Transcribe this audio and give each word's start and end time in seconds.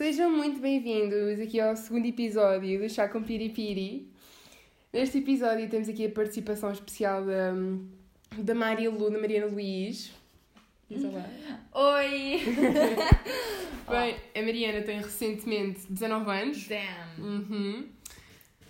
Sejam 0.00 0.30
muito 0.30 0.62
bem-vindos 0.62 1.38
aqui 1.38 1.60
ao 1.60 1.76
segundo 1.76 2.06
episódio 2.06 2.80
do 2.80 2.88
Chá 2.88 3.06
com 3.06 3.22
Piripiri. 3.22 4.10
Neste 4.90 5.18
episódio 5.18 5.68
temos 5.68 5.90
aqui 5.90 6.06
a 6.06 6.10
participação 6.10 6.72
especial 6.72 7.22
da, 7.22 7.52
da 8.38 8.54
Maria 8.54 8.90
Lu, 8.90 9.10
da 9.10 9.18
Mariana 9.18 9.44
Luís. 9.44 10.10
Diz 10.88 11.04
olá. 11.04 11.28
Oi! 11.74 12.40
Bem, 13.90 14.16
a 14.34 14.42
Mariana 14.42 14.80
tem 14.80 15.02
recentemente 15.02 15.80
19 15.92 16.30
anos. 16.30 16.66
Damn! 16.66 17.22
Uhum. 17.22 17.88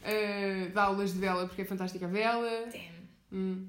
Uh, 0.02 0.72
dá 0.74 0.82
aulas 0.82 1.12
de 1.12 1.20
vela 1.20 1.46
porque 1.46 1.62
é 1.62 1.64
fantástica 1.64 2.06
a 2.06 2.08
vela. 2.08 2.66
Damn! 2.72 3.08
Hum. 3.32 3.66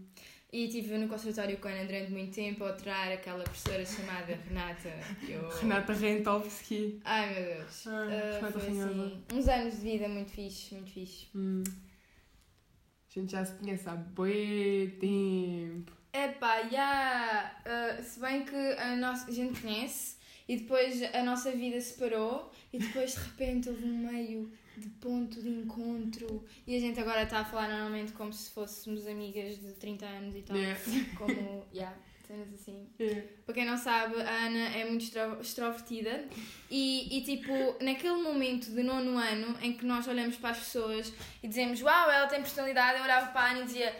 E 0.54 0.66
estive 0.66 0.98
no 0.98 1.08
conservatório 1.08 1.58
com 1.60 1.70
a 1.70 1.72
Ana 1.72 1.86
durante 1.86 2.12
muito 2.12 2.34
tempo 2.36 2.66
a 2.66 2.72
aturar 2.72 3.10
aquela 3.10 3.44
professora 3.44 3.86
chamada 3.86 4.38
Renata. 4.50 4.90
eu- 5.28 5.48
Renata 5.60 5.94
Rentovski. 5.94 7.00
Ai 7.06 7.34
meu 7.34 7.56
Deus! 7.56 7.88
Ah, 7.88 8.06
Renata 8.36 8.60
foi 8.60 8.70
assim, 8.70 9.24
uns 9.34 9.48
anos 9.48 9.76
de 9.76 9.82
vida 9.82 10.10
muito 10.10 10.32
fixe, 10.32 10.76
muito 10.76 10.92
fixe. 10.92 11.28
Hum. 11.34 11.64
A 11.66 13.20
gente 13.20 13.32
já 13.32 13.46
se 13.46 13.54
conhece 13.56 13.88
há 13.90 13.96
bué 13.96 14.88
tempo. 15.00 15.92
Epá, 16.14 16.64
já! 16.70 17.56
ah, 17.66 18.04
se 18.04 18.20
bem 18.20 18.44
que 18.44 18.56
a, 18.56 18.96
nossa, 18.98 19.30
a 19.30 19.34
gente 19.34 19.62
conhece 19.62 20.18
e 20.52 20.58
depois 20.58 21.02
a 21.16 21.24
nossa 21.24 21.50
vida 21.54 21.80
separou 21.80 22.52
e 22.74 22.78
depois 22.78 23.14
de 23.14 23.20
repente 23.22 23.70
houve 23.70 23.86
um 23.86 24.00
meio 24.12 24.52
de 24.76 24.90
ponto 24.90 25.42
de 25.42 25.48
encontro 25.48 26.46
e 26.68 26.76
a 26.76 26.80
gente 26.80 27.00
agora 27.00 27.24
está 27.24 27.40
a 27.40 27.46
falar 27.46 27.70
normalmente 27.70 28.12
como 28.12 28.34
se 28.34 28.52
fôssemos 28.52 29.08
amigas 29.08 29.58
de 29.58 29.72
30 29.76 30.06
anos 30.06 30.36
e 30.36 30.42
tal. 30.42 30.58
Yeah. 30.58 30.80
Como, 31.18 31.66
yeah, 31.74 31.98
cenas 32.28 32.54
assim. 32.54 32.86
É. 33.00 33.24
Para 33.46 33.56
quem 33.56 33.66
não 33.66 33.78
sabe, 33.78 34.22
a 34.22 34.46
Ana 34.48 34.76
é 34.76 34.84
muito 34.84 35.06
extro- 35.06 35.40
extrovertida 35.40 36.26
e, 36.70 37.18
e, 37.18 37.24
tipo, 37.24 37.54
naquele 37.82 38.22
momento 38.22 38.72
de 38.72 38.84
nono 38.84 39.18
ano 39.18 39.58
em 39.62 39.72
que 39.72 39.86
nós 39.86 40.06
olhamos 40.06 40.36
para 40.36 40.50
as 40.50 40.60
pessoas 40.60 41.14
e 41.42 41.48
dizemos 41.48 41.82
Uau, 41.82 42.12
ela 42.12 42.28
tem 42.28 42.42
personalidade, 42.42 42.98
eu 42.98 43.06
olhava 43.06 43.32
para 43.32 43.40
a 43.40 43.52
Ana 43.52 43.62
e 43.62 43.66
dizia 43.66 43.96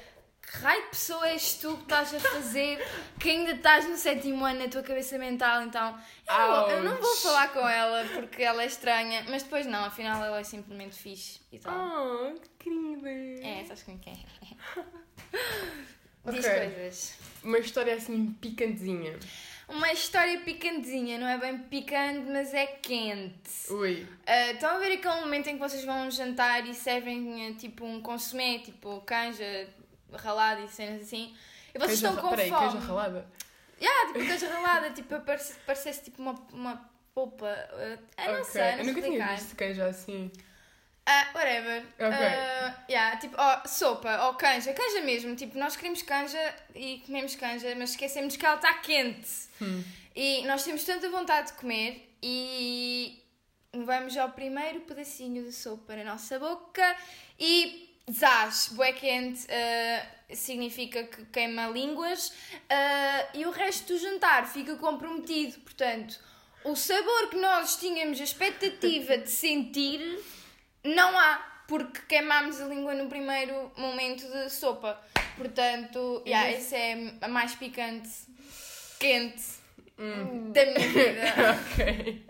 Que 0.52 0.58
raio 0.58 0.84
de 0.84 0.90
pessoa 0.90 1.30
és 1.30 1.54
tu 1.54 1.78
que 1.78 1.84
estás 1.84 2.14
a 2.14 2.20
fazer 2.20 2.86
que 3.18 3.30
ainda 3.30 3.54
estás 3.54 3.88
no 3.88 3.96
sétimo 3.96 4.44
ano 4.44 4.60
na 4.60 4.68
tua 4.68 4.84
cabeça 4.84 5.18
mental, 5.18 5.64
então 5.64 5.98
eu 6.28 6.38
não, 6.38 6.62
vou, 6.62 6.72
eu 6.72 6.84
não 6.84 6.98
vou 6.98 7.16
falar 7.16 7.54
com 7.54 7.68
ela 7.68 8.04
porque 8.14 8.44
ela 8.44 8.62
é 8.62 8.66
estranha, 8.66 9.26
mas 9.30 9.44
depois 9.44 9.66
não, 9.66 9.86
afinal 9.86 10.22
ela 10.22 10.40
é 10.40 10.44
simplesmente 10.44 10.98
fixe 10.98 11.40
e 11.54 11.60
tal. 11.60 11.74
Oh, 11.74 12.40
que 12.40 12.50
querida. 12.70 13.10
É, 13.48 13.64
sabes 13.64 13.84
como 13.84 13.98
é 13.98 14.02
que 14.02 14.10
é? 14.10 15.72
Diz 16.32 16.46
coisas. 16.46 17.18
Uma 17.44 17.60
história 17.60 17.96
assim 17.96 18.34
picantezinha. 18.34 19.18
Uma 19.70 19.94
história 19.94 20.38
picantezinha, 20.42 21.18
não 21.18 21.28
é 21.28 21.38
bem 21.38 21.60
picante, 21.60 22.30
mas 22.30 22.54
é 22.54 22.68
quente. 22.68 23.72
Ui. 23.72 24.06
Ah, 24.28 24.52
estão 24.52 24.76
a 24.76 24.80
ver 24.80 24.98
aquele 24.98 25.22
momento 25.22 25.48
em 25.48 25.54
que 25.54 25.60
vocês 25.60 25.86
vão 25.86 26.12
jantar 26.12 26.68
e 26.68 26.74
servem 26.74 27.48
eh, 27.48 27.54
tipo 27.54 27.86
um 27.86 28.02
consumé, 28.02 28.60
tipo 28.60 29.00
canja 29.02 29.70
ralada 30.18 30.62
e 30.62 30.68
cenas 30.70 31.02
assim, 31.04 31.36
e 31.74 31.80
vocês 31.80 32.00
Queijo 32.00 32.08
estão 32.16 32.22
com 32.24 32.30
Peraí, 32.36 32.50
fome. 32.50 32.70
queijo 32.72 32.88
ralada? 32.88 33.28
Yeah, 33.82 34.14
tipo 34.14 34.28
canja 34.28 34.48
ralada, 34.54 34.90
tipo 34.92 35.20
parece, 35.22 35.54
parecesse 35.66 36.04
tipo 36.04 36.22
uma, 36.22 36.34
uma 36.54 36.90
polpa. 37.14 37.48
ah, 38.18 38.26
eu 38.28 38.34
não 38.34 38.42
Ok. 38.42 38.52
sei, 38.52 38.72
não 38.74 38.78
Eu 38.80 38.86
nunca 38.86 39.02
tinha 39.02 39.28
visto 39.28 39.56
queijo 39.56 39.82
assim. 39.84 40.32
Ah, 41.04 41.28
whatever. 41.34 41.82
Ok. 41.94 42.06
Ah, 42.08 42.76
yeah, 42.88 43.18
tipo, 43.18 43.36
ó, 43.40 43.66
sopa, 43.68 44.28
ou 44.28 44.36
canja, 44.36 44.72
canja 44.72 45.02
mesmo. 45.02 45.36
Tipo, 45.36 45.58
nós 45.58 45.76
queremos 45.76 46.04
canja 46.04 46.56
e 46.76 47.02
comemos 47.06 47.36
canja, 47.36 47.74
mas 47.76 47.92
esquecemos 47.92 48.36
que 48.38 48.46
ela 48.46 48.56
está 48.56 48.74
quente. 48.76 49.28
Hum. 49.60 49.84
E 50.16 50.44
nós 50.46 50.64
temos 50.64 50.84
tanta 50.84 51.10
vontade 51.10 51.48
de 51.48 51.54
comer 51.54 52.16
e 52.22 53.20
vamos 53.74 54.16
ao 54.16 54.30
primeiro 54.30 54.82
pedacinho 54.82 55.44
de 55.44 55.52
sopa 55.54 55.96
na 55.96 56.04
nossa 56.04 56.38
boca 56.38 56.96
e 57.40 57.91
zás, 58.10 58.70
bué 58.74 58.94
quente, 58.94 59.46
ah, 59.50 60.06
significa 60.34 61.04
que 61.04 61.26
queima 61.26 61.68
línguas 61.68 62.34
ah, 62.70 63.28
e 63.34 63.46
o 63.46 63.52
resto 63.52 63.94
do 63.94 64.00
jantar 64.00 64.48
fica 64.48 64.76
comprometido. 64.76 65.60
Portanto, 65.60 66.20
o 66.64 66.76
sabor 66.76 67.30
que 67.30 67.38
nós 67.38 67.76
tínhamos 67.78 68.20
a 68.20 68.24
expectativa 68.24 69.18
de 69.18 69.30
sentir 69.30 70.20
não 70.84 71.18
há, 71.18 71.64
porque 71.68 72.02
queimámos 72.08 72.60
a 72.60 72.66
língua 72.66 72.94
no 72.94 73.08
primeiro 73.10 73.72
momento 73.78 74.28
de 74.28 74.50
sopa. 74.50 75.00
Portanto, 75.38 76.22
yeah, 76.26 76.50
Mas- 76.52 76.66
essa 76.66 76.78
é 76.78 77.14
a 77.22 77.28
mais 77.28 77.56
picante, 77.56 78.10
quente 79.00 79.62
Hum. 79.98 80.52
da 80.52 80.66
minha 80.66 80.88
vida. 80.88 81.22
ok. 81.74 82.26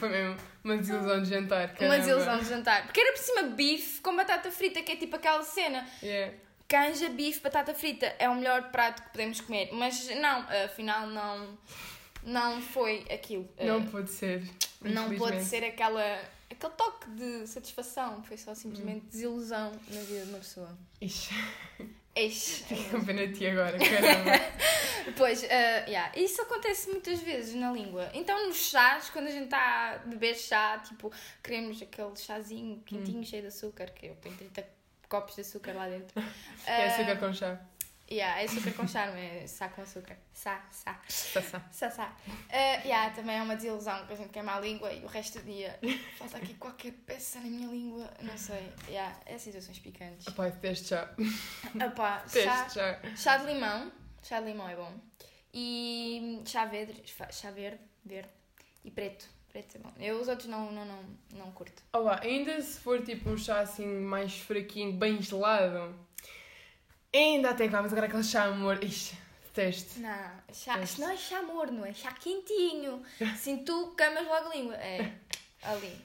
Foi 0.00 0.08
mesmo 0.08 0.36
uma 0.66 0.76
desilusão 0.78 1.22
de 1.22 1.28
jantar. 1.28 1.68
Uma 1.68 1.74
caramba. 1.74 1.98
desilusão 1.98 2.38
de 2.38 2.44
jantar. 2.48 2.84
Porque 2.84 3.00
era 3.00 3.12
por 3.12 3.18
cima 3.22 3.42
bife 3.44 4.00
com 4.00 4.14
batata 4.16 4.50
frita, 4.50 4.82
que 4.82 4.92
é 4.92 4.96
tipo 4.96 5.16
aquela 5.16 5.42
cena. 5.42 5.86
Yeah. 6.02 6.34
Canja, 6.68 7.08
bife, 7.08 7.40
batata 7.40 7.72
frita. 7.74 8.06
É 8.18 8.28
o 8.28 8.34
melhor 8.34 8.70
prato 8.70 9.02
que 9.02 9.10
podemos 9.10 9.40
comer. 9.40 9.70
Mas 9.72 10.08
não, 10.16 10.40
afinal 10.64 11.06
não, 11.06 11.58
não 12.24 12.60
foi 12.60 13.04
aquilo. 13.12 13.48
Não 13.60 13.80
Eh, 13.80 13.86
pode 13.90 14.10
ser. 14.10 14.42
não 14.82 15.16
pode 15.16 15.42
ser 15.44 15.62
aquela, 15.64 16.02
aquele 16.50 16.72
toque 16.72 17.08
de 17.10 17.46
satisfação. 17.46 18.22
Foi 18.24 18.36
só 18.36 18.54
simplesmente 18.54 19.06
desilusão 19.06 19.72
na 19.90 20.00
vida 20.00 20.22
de 20.24 20.28
uma 20.30 20.38
pessoa. 20.38 20.76
Ixi, 21.00 21.30
Fiquei 22.16 22.84
com 22.90 23.04
pena 23.04 23.26
de 23.26 23.34
ti 23.34 23.46
agora, 23.46 23.78
caramba. 23.78 24.32
Pois, 25.16 25.44
eh, 25.44 25.84
yeah, 25.86 26.12
isso 26.18 26.42
acontece 26.42 26.90
muitas 26.90 27.20
vezes 27.20 27.54
na 27.54 27.70
língua. 27.70 28.10
Então, 28.12 28.48
nos 28.48 28.56
chás, 28.56 29.08
quando 29.08 29.28
a 29.28 29.30
gente 29.30 29.44
está 29.44 29.92
a 29.92 29.98
beber 29.98 30.34
chá, 30.34 30.78
tipo, 30.78 31.12
queremos 31.44 31.80
aquele 31.80 32.16
chazinho 32.16 32.82
quentinho, 32.84 33.24
cheio 33.24 33.42
de 33.42 33.48
açúcar, 33.48 33.86
que 33.90 34.06
eu 34.06 34.16
ponho 34.16 34.36
30 34.36 34.66
copos 35.08 35.36
de 35.36 35.42
açúcar 35.42 35.74
lá 35.74 35.88
dentro. 35.88 36.20
É 36.66 36.88
açúcar 36.88 37.16
com 37.18 37.32
chá. 37.32 37.60
Yeah, 38.08 38.40
é 38.40 38.44
açúcar 38.44 38.72
com 38.72 38.86
charme, 38.86 39.20
é 39.20 39.46
sá 39.48 39.68
com 39.68 39.82
açúcar. 39.82 40.16
Sá, 40.32 40.64
sá. 40.70 41.00
Sá, 41.08 41.42
sá. 41.42 41.68
Sá, 41.72 41.90
sá. 41.90 42.16
Eh, 42.48 42.82
yeah, 42.84 43.12
também 43.12 43.36
é 43.36 43.42
uma 43.42 43.56
desilusão 43.56 44.06
que 44.06 44.12
a 44.12 44.16
gente 44.16 44.28
queima 44.28 44.54
a 44.54 44.60
língua 44.60 44.92
e 44.92 45.04
o 45.04 45.08
resto 45.08 45.40
do 45.40 45.44
dia 45.44 45.76
falta 46.16 46.36
aqui 46.36 46.54
qualquer 46.54 46.92
peça 47.04 47.40
na 47.40 47.46
minha 47.46 47.68
língua, 47.68 48.08
não 48.22 48.38
sei. 48.38 48.72
Yeah, 48.88 49.18
é 49.26 49.36
situações 49.38 49.80
picantes. 49.80 50.32
Pai, 50.34 50.52
teste 50.52 50.88
chá. 50.94 51.12
Opá, 51.84 52.24
chá, 52.28 52.68
chá. 52.68 53.00
Chá 53.16 53.36
de 53.38 53.52
limão. 53.52 53.90
Chá 54.22 54.40
de 54.40 54.46
limão 54.46 54.68
é 54.68 54.76
bom. 54.76 54.92
E 55.52 56.42
chá 56.46 56.64
verde, 56.64 57.02
chá 57.32 57.50
verde, 57.50 57.80
verde. 58.04 58.30
E 58.84 58.90
preto. 58.90 59.28
Preto 59.48 59.76
é 59.76 59.78
bom. 59.80 59.92
Eu 59.98 60.20
os 60.20 60.28
outros 60.28 60.48
não, 60.48 60.70
não, 60.70 60.84
não, 60.84 61.02
não 61.32 61.50
curto. 61.52 61.82
Olá, 61.92 62.20
ainda 62.22 62.60
se 62.60 62.78
for 62.78 63.02
tipo 63.02 63.30
um 63.30 63.38
chá 63.38 63.60
assim 63.60 63.86
mais 63.86 64.38
fraquinho, 64.38 64.92
bem 64.92 65.20
gelado, 65.22 65.94
ainda 67.14 67.54
cá, 67.54 67.82
mas 67.82 67.92
agora 67.92 68.06
aquele 68.06 68.24
chá 68.24 68.44
amor, 68.44 68.82
ixi, 68.82 69.16
teste. 69.52 70.00
Não, 70.00 70.30
chá, 70.52 70.80
isto 70.80 71.00
não 71.00 71.10
é 71.10 71.16
chá 71.16 71.42
morno, 71.42 71.84
é 71.84 71.92
chá 71.92 72.12
quentinho. 72.12 73.02
Assim 73.32 73.58
tu 73.64 73.94
camas 73.96 74.24
logo 74.26 74.48
a 74.48 74.54
língua. 74.54 74.74
É, 74.74 75.12
ali. 75.62 75.96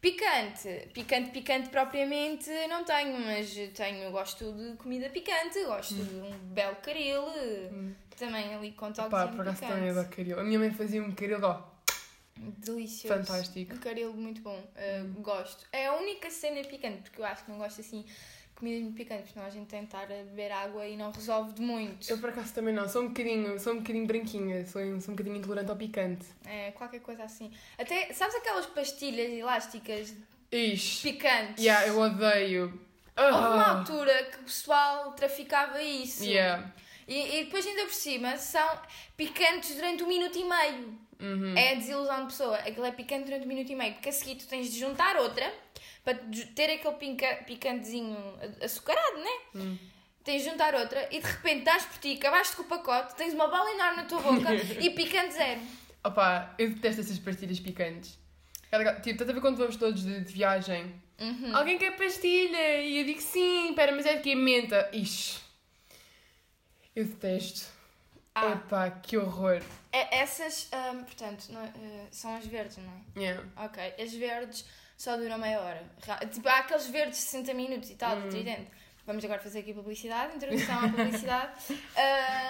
Picante. 0.00 0.88
Picante, 0.94 1.30
picante 1.30 1.68
propriamente 1.68 2.48
não 2.68 2.84
tenho, 2.84 3.20
mas 3.20 3.54
tenho, 3.74 4.10
gosto 4.10 4.50
de 4.52 4.76
comida 4.76 5.10
picante, 5.10 5.62
gosto 5.64 5.94
de 5.94 6.14
um 6.16 6.30
belo 6.54 6.76
caril. 6.76 7.24
Também 8.18 8.54
ali 8.54 8.72
com 8.72 8.92
toques 8.92 9.10
Pá, 9.10 9.28
por 9.28 9.42
acaso 9.42 9.60
também 9.60 9.90
adoro 9.90 10.08
caril. 10.08 10.40
A 10.40 10.42
minha 10.42 10.58
mãe 10.58 10.70
fazia 10.70 11.02
um 11.02 11.12
caril, 11.12 11.42
ó, 11.42 11.70
Delicioso. 12.36 13.14
Fantástico. 13.14 13.74
Um 13.74 13.78
caril 13.78 14.12
muito 14.14 14.40
bom. 14.40 14.58
Uh, 14.58 15.20
Gosto. 15.20 15.66
É 15.72 15.86
a 15.86 15.94
única 15.94 16.30
cena 16.30 16.62
picante, 16.64 17.02
porque 17.02 17.20
eu 17.20 17.24
acho 17.26 17.44
que 17.44 17.50
não 17.50 17.58
gosto 17.58 17.80
assim 17.80 18.04
de 18.60 18.66
comida 18.66 18.82
muito 18.82 18.96
picante, 18.96 19.22
porque 19.22 19.32
senão 19.32 19.46
a 19.46 19.50
gente 19.50 19.66
tenta 19.68 19.84
estar 19.84 20.02
a 20.04 20.06
beber 20.24 20.52
água 20.52 20.86
e 20.86 20.96
não 20.96 21.10
resolve 21.10 21.52
de 21.54 21.62
muito. 21.62 22.08
eu 22.10 22.18
por 22.18 22.28
acaso 22.30 22.52
também 22.52 22.74
não, 22.74 22.88
sou 22.88 23.02
um 23.02 23.08
bocadinho, 23.08 23.58
sou 23.58 23.72
um 23.72 23.78
bocadinho 23.78 24.06
branquinha, 24.06 24.66
sou, 24.66 24.82
sou 25.00 25.12
um 25.12 25.16
bocadinho 25.16 25.36
intolerante 25.36 25.70
ao 25.70 25.76
picante. 25.76 26.26
É, 26.46 26.70
qualquer 26.72 27.00
coisa 27.00 27.24
assim. 27.24 27.50
Até, 27.78 28.12
sabes 28.12 28.34
aquelas 28.36 28.66
pastilhas 28.66 29.32
elásticas 29.32 30.14
Ixi, 30.52 31.12
picantes? 31.12 31.64
yeah, 31.64 31.86
eu 31.88 31.98
odeio. 31.98 32.78
Houve 33.16 33.30
uma 33.32 33.64
Ah, 33.64 33.78
altura 33.78 34.24
que 34.24 34.36
o 34.40 34.44
pessoal 34.44 35.12
traficava 35.12 35.82
isso. 35.82 36.24
yeah. 36.24 36.70
E, 37.08 37.40
e 37.40 37.44
depois, 37.44 37.66
ainda 37.66 37.82
por 37.84 37.92
cima, 37.94 38.36
são 38.36 38.68
picantes 39.16 39.74
durante 39.74 40.02
um 40.04 40.06
minuto 40.06 40.38
e 40.38 40.44
meio. 40.44 40.98
Uhum. 41.20 41.54
É 41.56 41.72
a 41.72 41.74
desilusão 41.74 42.20
de 42.20 42.26
pessoa. 42.26 42.56
Aquilo 42.56 42.86
é 42.86 42.92
picante 42.92 43.24
durante 43.24 43.44
um 43.44 43.48
minuto 43.48 43.70
e 43.70 43.74
meio. 43.74 43.94
Porque 43.94 44.08
a 44.08 44.12
seguir 44.12 44.36
tu 44.36 44.46
tens 44.46 44.72
de 44.72 44.78
juntar 44.78 45.16
outra 45.16 45.52
para 46.04 46.18
ter 46.54 46.70
aquele 46.70 46.94
pinca, 46.96 47.26
picantezinho 47.46 48.16
açucarado, 48.62 49.18
né? 49.18 49.30
Hum. 49.54 49.78
Tens 50.24 50.42
de 50.44 50.50
juntar 50.50 50.74
outra 50.74 51.08
e 51.10 51.20
de 51.20 51.26
repente 51.26 51.64
dás 51.64 51.84
por 51.84 51.98
ti, 51.98 52.12
acabaste 52.16 52.54
com 52.56 52.62
o 52.62 52.66
pacote, 52.66 53.14
tens 53.16 53.32
uma 53.34 53.48
bala 53.48 53.70
enorme 53.72 53.96
na 53.98 54.04
tua 54.04 54.20
boca 54.20 54.54
e 54.80 54.90
picante 54.90 55.32
zero. 55.34 55.60
Opa, 56.04 56.54
eu 56.58 56.70
detesto 56.70 57.00
essas 57.00 57.18
pastilhas 57.18 57.58
picantes. 57.60 58.18
É 58.72 58.78
legal. 58.78 58.96
Tipo, 58.96 59.10
estás 59.10 59.28
a 59.30 59.32
ver 59.32 59.40
quando 59.40 59.56
vamos 59.56 59.76
todos 59.76 60.02
de, 60.04 60.20
de 60.20 60.32
viagem? 60.32 60.94
Uhum. 61.18 61.54
Alguém 61.56 61.76
quer 61.78 61.96
pastilha? 61.96 62.80
E 62.82 62.98
eu 62.98 63.04
digo 63.04 63.20
sim, 63.20 63.72
pera, 63.74 63.92
mas 63.92 64.06
é 64.06 64.16
de 64.16 64.22
que 64.22 64.34
menta. 64.34 64.88
Ixi. 64.92 65.38
Eu 66.94 67.04
detesto. 67.04 67.66
Ah, 68.34 68.52
Epá, 68.52 68.90
que 68.90 69.16
horror. 69.18 69.60
é- 69.92 70.18
essas, 70.20 70.68
ahm, 70.72 71.02
portanto, 71.02 71.46
não- 71.50 71.64
eh, 71.64 72.06
são 72.12 72.34
as 72.36 72.46
verdes, 72.46 72.76
não 72.78 72.92
é? 73.16 73.20
Yeah. 73.20 73.44
Ok, 73.56 73.82
as 74.02 74.14
verdes 74.14 74.64
só 75.02 75.16
duram 75.16 75.38
meia 75.38 75.58
hora. 75.60 75.82
Ra- 76.06 76.18
Tipo, 76.26 76.46
há 76.48 76.58
aqueles 76.58 76.86
verdes 76.88 77.18
de 77.18 77.24
60 77.24 77.54
minutos 77.54 77.88
e 77.90 77.94
tal, 77.94 78.16
Hum. 78.16 78.22
de 78.24 78.28
tridente. 78.28 78.70
Vamos 79.06 79.24
agora 79.24 79.40
fazer 79.40 79.60
aqui 79.60 79.72
publicidade, 79.72 80.36
introdução 80.36 80.78
à 80.84 80.88
publicidade. 80.88 81.52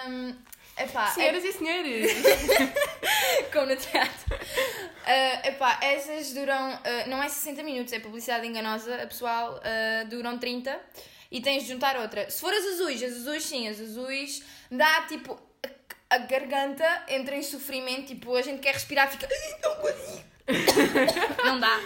Ahm, 0.05 0.35
epá, 0.77 1.05
é 1.09 1.11
Senhoras 1.13 1.43
e 1.45 1.53
senhores. 1.53 2.11
como 3.53 3.67
no 3.67 3.75
teatro. 3.77 4.35
Ah, 5.05 5.47
epá, 5.47 5.79
essas 5.81 6.33
duram, 6.33 6.53
ah, 6.83 7.07
não 7.07 7.23
é 7.23 7.29
60 7.29 7.63
minutos, 7.63 7.93
é 7.93 7.99
publicidade 7.99 8.45
enganosa, 8.45 8.95
a 9.01 9.07
pessoal 9.07 9.59
ah, 9.63 10.03
duram 10.05 10.37
30 10.37 10.77
e 11.31 11.39
tens 11.41 11.63
de 11.63 11.69
juntar 11.69 11.95
outra. 11.95 12.29
Se 12.29 12.41
for 12.41 12.53
as 12.53 12.65
azuis, 12.65 13.01
as 13.01 13.13
azuis 13.13 13.43
sim, 13.45 13.67
as 13.69 13.79
azuis 13.79 14.43
dá 14.69 15.03
tipo 15.07 15.39
a, 16.09 16.17
garganta 16.17 17.05
entra 17.07 17.35
em 17.37 17.41
sofrimento, 17.43 18.07
tipo 18.07 18.35
a 18.35 18.41
gente 18.41 18.59
quer 18.59 18.73
respirar, 18.73 19.09
fica 19.09 19.25
"Ai, 19.31 19.59
não 19.63 19.75
consigo. 19.77 20.31
não 21.45 21.59
dá. 21.61 21.79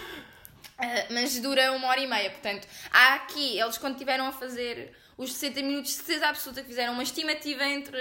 Ah, 0.77 1.06
mas 1.10 1.39
dura 1.39 1.72
uma 1.72 1.88
hora 1.88 2.01
e 2.01 2.07
meia, 2.07 2.30
portanto, 2.30 2.68
há 2.92 3.16
aqui, 3.16 3.57
eles 3.60 3.77
quando 3.77 3.98
tiveram 3.98 4.25
a 4.27 4.31
fazer 4.31 4.94
os 5.18 5.33
60 5.33 5.62
minutos, 5.62 5.92
de 5.92 5.98
certeza 5.98 6.27
absoluta 6.27 6.62
que 6.62 6.68
fizeram 6.68 6.94
uma 6.94 7.04
estimativa 7.04 7.63
entre 7.66 7.98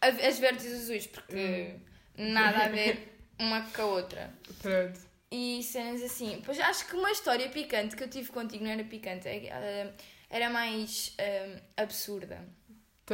a- 0.00 0.08
as 0.28 0.38
verdes 0.38 0.64
e 0.64 0.68
as 0.68 0.74
azuis, 0.82 1.06
porque 1.06 1.76
nada 2.16 2.64
a 2.64 2.68
ver 2.68 3.16
uma 3.38 3.62
com 3.62 3.82
a 3.82 3.86
outra. 3.86 4.34
Pronto. 4.60 4.98
E 5.30 5.62
cenas 5.62 6.02
assim. 6.02 6.42
Pois 6.44 6.58
acho 6.58 6.86
que 6.86 6.94
uma 6.96 7.10
história 7.10 7.48
picante 7.48 7.94
que 7.96 8.02
eu 8.02 8.08
tive 8.10 8.30
contigo 8.30 8.64
não 8.64 8.70
era 8.72 8.84
picante, 8.84 9.28
é- 9.28 9.50
ah, 9.52 9.92
era 10.28 10.50
mais 10.50 11.14
ah, 11.18 11.60
absurda. 11.82 12.44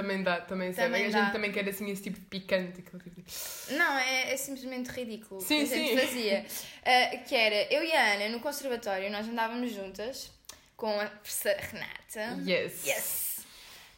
Também 0.03 0.23
dá, 0.23 0.41
também, 0.41 0.73
sabe? 0.73 0.87
Também 0.89 1.07
A 1.07 1.11
dá. 1.11 1.23
gente 1.25 1.33
também 1.33 1.53
quer 1.53 1.69
assim 1.69 1.91
esse 1.91 2.03
tipo 2.03 2.19
de 2.21 2.27
picante. 2.27 2.81
aquele 2.81 3.03
tipo 3.03 3.21
de- 3.21 3.75
Não, 3.75 3.99
é, 3.99 4.33
é 4.33 4.37
simplesmente 4.37 4.89
ridículo. 4.91 5.41
Sim, 5.41 5.67
que 5.67 5.73
a 5.75 5.77
gente 5.77 5.91
sim. 5.91 6.07
fazia. 6.07 6.47
Ah, 6.85 7.17
que 7.19 7.35
era, 7.35 7.73
eu 7.75 7.83
e 7.85 7.93
a 7.93 8.15
Ana 8.15 8.29
no 8.29 8.41
conservatório, 8.41 9.11
nós 9.11 9.29
andávamos 9.29 9.73
juntas 9.73 10.31
com 10.77 11.01
a 11.01 11.07
professora 11.07 11.59
Renata. 11.61 12.41
Yes. 12.49 12.87
Yes! 12.87 13.39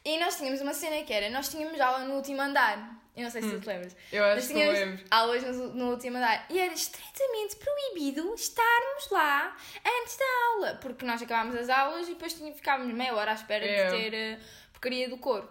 E 0.04 0.18
nós 0.18 0.36
tínhamos 0.38 0.60
uma 0.62 0.72
cena 0.72 1.02
que 1.04 1.12
era, 1.12 1.28
nós 1.28 1.48
tínhamos 1.50 1.78
aula 1.78 2.04
no 2.06 2.14
último 2.14 2.40
andar. 2.40 2.98
Eu 3.14 3.24
não 3.24 3.30
sei 3.30 3.42
se 3.42 3.48
Hum. 3.48 3.50
tu 3.52 3.60
te 3.60 3.66
lembras. 3.66 3.94
Eu 4.10 4.24
acho 4.24 4.46
que 4.46 4.52
eu 4.54 4.56
tínhamos 4.56 4.80
lembro. 4.80 5.04
aulas 5.10 5.42
no, 5.42 5.74
no 5.74 5.90
último 5.90 6.16
andar. 6.16 6.46
E 6.48 6.58
era 6.58 6.72
estritamente 6.72 7.56
proibido 7.56 8.32
estarmos 8.34 9.10
lá 9.10 9.54
antes 9.84 10.16
da 10.16 10.24
aula. 10.54 10.78
Porque 10.80 11.04
nós 11.04 11.20
acabámos 11.20 11.54
as 11.56 11.68
aulas 11.68 12.08
e 12.08 12.12
depois 12.12 12.32
tinha, 12.32 12.50
ficávamos 12.54 12.94
meia 12.94 13.14
hora 13.14 13.32
à 13.32 13.34
espera 13.34 13.62
É. 13.66 13.90
de 13.90 14.10
ter 14.10 14.34
a 14.36 14.70
porcaria 14.72 15.08
do 15.10 15.18
coro. 15.18 15.50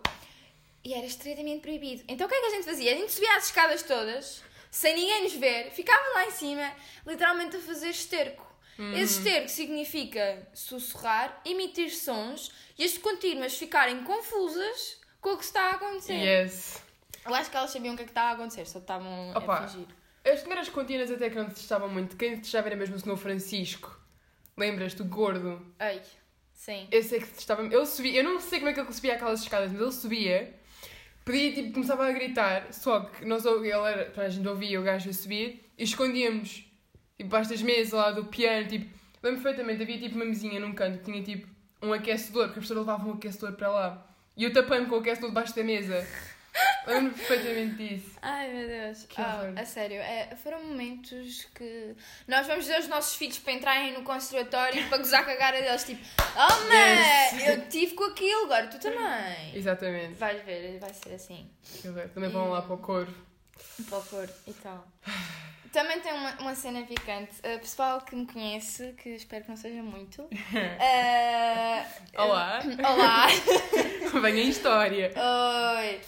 E 0.89 0.93
era 0.95 1.05
estritamente 1.05 1.61
proibido. 1.61 2.03
Então 2.07 2.25
o 2.25 2.29
que 2.29 2.35
é 2.35 2.39
que 2.39 2.47
a 2.47 2.49
gente 2.49 2.65
fazia? 2.65 2.91
A 2.91 2.97
gente 2.97 3.11
subia 3.11 3.37
as 3.37 3.45
escadas 3.45 3.83
todas, 3.83 4.41
sem 4.71 4.95
ninguém 4.95 5.21
nos 5.21 5.33
ver, 5.33 5.69
ficava 5.69 6.03
lá 6.15 6.25
em 6.25 6.31
cima, 6.31 6.73
literalmente 7.05 7.57
a 7.57 7.59
fazer 7.59 7.89
esterco. 7.89 8.43
Uhum. 8.79 8.93
Esse 8.93 9.19
esterco 9.19 9.49
significa 9.49 10.49
sussurrar, 10.51 11.41
emitir 11.45 11.95
sons 11.95 12.51
e 12.75 12.83
as 12.83 12.97
contínuas 12.97 13.55
ficarem 13.55 14.03
confusas 14.03 14.99
com 15.21 15.33
o 15.33 15.37
que 15.37 15.43
está 15.43 15.61
a 15.61 15.71
acontecer. 15.73 16.13
Yes. 16.13 16.81
Eu 17.23 17.35
acho 17.35 17.51
que 17.51 17.57
elas 17.57 17.69
sabiam 17.69 17.93
o 17.93 17.95
que 17.95 18.01
é 18.01 18.05
que 18.05 18.11
estava 18.11 18.29
a 18.29 18.33
acontecer, 18.33 18.65
só 18.65 18.79
estavam 18.79 19.29
Opa. 19.35 19.59
a 19.59 19.67
fingir. 19.67 19.85
As 20.25 20.39
primeiras 20.39 20.69
contínuas 20.69 21.11
até 21.11 21.29
que 21.29 21.35
não 21.35 21.51
testavam 21.51 21.87
muito. 21.87 22.17
Quem 22.17 22.35
testava 22.39 22.67
era 22.67 22.75
mesmo 22.75 22.95
o 22.95 22.99
Senhor 22.99 23.15
Francisco. 23.15 23.95
Lembras-te, 24.57 25.03
o 25.03 25.05
gordo? 25.05 25.63
Ei, 25.79 26.01
sim. 26.51 26.87
Esse 26.89 27.17
é 27.17 27.19
que 27.19 27.27
testava. 27.27 27.63
Ele 27.63 27.85
subia. 27.85 28.21
Eu 28.21 28.23
não 28.23 28.39
sei 28.39 28.57
como 28.57 28.71
é 28.71 28.73
que 28.73 28.79
ele 28.79 28.91
subia 28.91 29.13
aquelas 29.13 29.43
escadas, 29.43 29.71
mas 29.71 29.79
ele 29.79 29.91
subia. 29.91 30.58
Pedia, 31.29 31.53
tipo, 31.53 31.73
começava 31.73 32.07
a 32.07 32.11
gritar. 32.11 32.73
Só 32.73 33.01
que 33.01 33.23
nós, 33.23 33.45
ele 33.45 33.69
era, 33.69 34.11
a 34.17 34.29
gente 34.29 34.47
ouvia 34.47 34.79
o 34.81 34.83
gajo 34.83 35.11
a 35.11 35.13
subir 35.13 35.63
e 35.77 35.83
escondíamos. 35.83 36.65
Tipo, 37.15 37.29
baixo 37.29 37.51
das 37.51 37.61
mesas 37.61 37.93
lá 37.93 38.09
do 38.09 38.25
piano. 38.25 38.67
Tipo, 38.67 38.89
lembro 39.21 39.43
perfeitamente, 39.43 39.83
havia 39.83 39.99
tipo 39.99 40.15
uma 40.15 40.25
mesinha 40.25 40.59
num 40.59 40.73
canto 40.73 40.97
que 40.97 41.05
tinha 41.05 41.21
tipo 41.21 41.47
um 41.83 41.93
aquecedor, 41.93 42.45
porque 42.45 42.49
a 42.49 42.53
professora 42.53 42.79
levava 42.79 43.07
um 43.07 43.13
aquecedor 43.13 43.53
para 43.53 43.69
lá. 43.69 44.07
E 44.35 44.43
eu 44.43 44.51
tapei-me 44.51 44.87
com 44.87 44.95
o 44.95 44.99
aquecedor 44.99 45.29
debaixo 45.29 45.55
da 45.55 45.63
mesa. 45.63 46.07
Lembro 46.87 47.13
perfeitamente 47.13 47.75
disso. 47.75 48.17
Ai 48.21 48.49
meu 48.51 48.67
Deus. 48.67 49.05
Que 49.07 49.21
horror. 49.21 49.53
a 49.55 49.65
sério, 49.65 49.97
é, 49.97 50.35
foram 50.41 50.63
momentos 50.63 51.47
que 51.53 51.95
nós 52.27 52.47
vamos 52.47 52.65
ver 52.65 52.79
os 52.79 52.87
nossos 52.87 53.15
filhos 53.15 53.39
para 53.39 53.53
entrarem 53.53 53.93
no 53.93 54.03
conservatório 54.03 54.87
para 54.89 54.97
gozar 54.97 55.23
com 55.25 55.31
a 55.31 55.35
cara 55.35 55.61
deles, 55.61 55.83
tipo, 55.83 56.01
oh 56.35 56.67
man, 56.67 57.41
eu 57.45 57.67
tive 57.69 57.93
com 57.93 58.05
aquilo, 58.05 58.45
agora 58.45 58.67
tu 58.67 58.79
também. 58.79 59.55
Exatamente. 59.55 60.15
Vais 60.15 60.43
ver, 60.43 60.79
vai 60.79 60.93
ser 60.93 61.13
assim. 61.13 61.49
Também 62.13 62.29
vão 62.29 62.49
lá 62.49 62.61
para 62.61 62.73
o 62.73 62.77
coro. 62.77 63.13
Para 63.89 63.97
o 63.97 64.03
cor 64.03 64.29
e 64.47 64.53
tal. 64.53 64.87
Também 65.71 65.99
tem 65.99 66.11
uma, 66.13 66.31
uma 66.39 66.55
cena 66.55 66.81
picante. 66.83 67.31
Uh, 67.43 67.59
pessoal 67.59 68.01
que 68.01 68.15
me 68.15 68.25
conhece, 68.25 68.93
que 68.93 69.09
espero 69.09 69.43
que 69.43 69.49
não 69.49 69.57
seja 69.57 69.83
muito. 69.83 70.23
uh, 70.23 70.29
Olá. 72.17 72.59
Olá! 72.79 73.27
Venha 74.19 74.43
em 74.43 74.49
história. 74.49 75.13
Oi! 75.15 76.01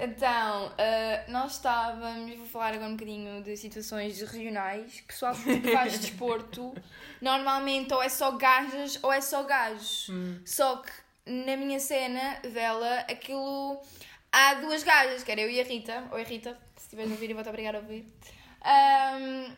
Então, 0.00 0.68
uh, 0.68 1.30
nós 1.30 1.54
estávamos, 1.54 2.36
vou 2.36 2.46
falar 2.46 2.72
agora 2.72 2.88
um 2.88 2.92
bocadinho 2.92 3.42
de 3.42 3.56
situações 3.56 4.20
regionais. 4.20 5.00
Pessoal 5.00 5.34
que 5.34 5.72
faz 5.72 5.98
desporto, 5.98 6.72
normalmente 7.20 7.92
ou 7.92 8.00
é 8.00 8.08
só 8.08 8.30
gajas 8.32 9.02
ou 9.02 9.12
é 9.12 9.20
só 9.20 9.42
gajos. 9.42 10.08
Hum. 10.08 10.40
Só 10.44 10.76
que 10.76 10.92
na 11.26 11.56
minha 11.56 11.80
cena 11.80 12.38
dela, 12.52 13.00
aquilo. 13.00 13.80
Há 14.30 14.54
duas 14.54 14.82
gajas, 14.82 15.24
que 15.24 15.32
era 15.32 15.40
eu 15.40 15.50
e 15.50 15.60
a 15.60 15.64
Rita. 15.64 16.04
Oi, 16.12 16.22
Rita, 16.22 16.56
se 16.76 16.84
estiveres 16.84 17.10
a 17.10 17.14
ouvir, 17.14 17.30
eu 17.30 17.34
vou-te 17.34 17.48
obrigar 17.48 17.74
a 17.74 17.78
ouvir. 17.78 18.06
Ahm, 18.62 19.52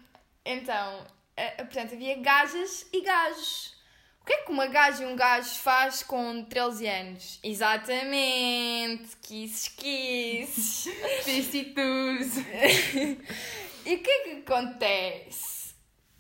então, 0.45 1.05
eh, 1.37 1.65
portanto, 1.65 1.95
havia 1.95 2.17
gajas 2.21 2.87
e 2.93 3.03
gajos. 3.03 3.80
O 4.21 4.25
que 4.25 4.33
é 4.33 4.37
que 4.43 4.53
uma 4.53 4.67
gaja 4.67 5.03
e 5.03 5.07
um 5.07 5.17
gajo 5.17 5.55
faz 5.57 6.03
com 6.03 6.45
13 6.45 6.87
anos? 6.87 7.41
Exatamente, 7.43 9.17
kisses, 9.23 9.69
kisses. 9.69 10.95
Besitos. 11.25 12.45
E 13.87 13.95
o 13.95 14.03
que 14.03 14.11
é 14.11 14.23
que 14.25 14.31
acontece? 14.53 15.75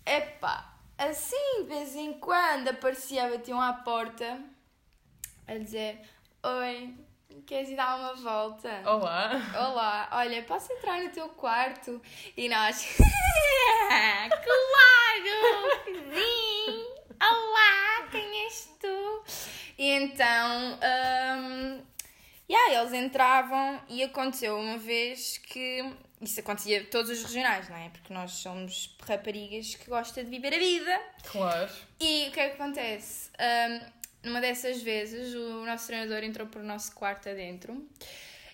Epá, 0.06 0.72
assim 0.96 1.62
de 1.62 1.68
vez 1.68 1.94
em 1.94 2.14
quando 2.14 2.68
aparecia, 2.68 3.28
batiam 3.28 3.60
à 3.60 3.74
porta 3.74 4.40
a 5.46 5.54
dizer: 5.58 6.00
Oi, 6.42 6.94
queres 7.46 7.68
ir 7.68 7.76
dar 7.76 7.98
uma 7.98 8.14
volta? 8.14 8.82
Olá. 8.86 9.30
Olá, 9.54 10.08
olha, 10.12 10.42
posso 10.44 10.72
entrar 10.72 11.02
no 11.02 11.10
teu 11.10 11.28
quarto? 11.28 12.00
E 12.34 12.48
nós, 12.48 12.96
claro, 14.30 15.30
sim, 16.14 16.49
olá, 17.28 18.08
quem 18.10 18.44
és 18.44 18.70
tu? 18.80 19.24
E 19.78 19.90
então, 19.90 20.78
um, 20.78 21.82
yeah, 22.50 22.80
eles 22.80 22.92
entravam 22.92 23.80
e 23.88 24.02
aconteceu 24.02 24.58
uma 24.58 24.78
vez 24.78 25.38
que, 25.38 25.84
isso 26.20 26.40
acontecia 26.40 26.84
todos 26.84 27.10
os 27.10 27.22
regionais, 27.22 27.68
não 27.68 27.76
é? 27.76 27.88
Porque 27.90 28.12
nós 28.12 28.32
somos 28.32 28.96
raparigas 29.06 29.74
que 29.74 29.88
gostam 29.88 30.24
de 30.24 30.30
viver 30.30 30.54
a 30.54 30.58
vida. 30.58 31.00
Claro. 31.24 31.70
E 31.98 32.28
o 32.28 32.32
que 32.32 32.40
é 32.40 32.48
que 32.48 32.62
acontece? 32.62 33.30
Um, 33.38 34.28
numa 34.28 34.40
dessas 34.40 34.82
vezes, 34.82 35.34
o 35.34 35.64
nosso 35.64 35.86
treinador 35.86 36.22
entrou 36.22 36.46
para 36.46 36.60
o 36.60 36.64
nosso 36.64 36.94
quarto 36.94 37.28
adentro 37.28 37.88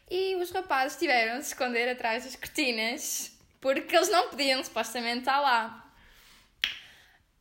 e 0.09 0.37
os 0.37 0.51
rapazes 0.51 0.97
tiveram 0.97 1.39
de 1.39 1.45
se 1.45 1.53
esconder 1.53 1.89
atrás 1.89 2.25
das 2.25 2.37
cortinas 2.37 3.33
porque 3.61 3.97
eles 3.97 4.09
não 4.09 4.29
podiam 4.29 4.63
supostamente 4.63 5.21
estar 5.21 5.41
lá. 5.41 5.86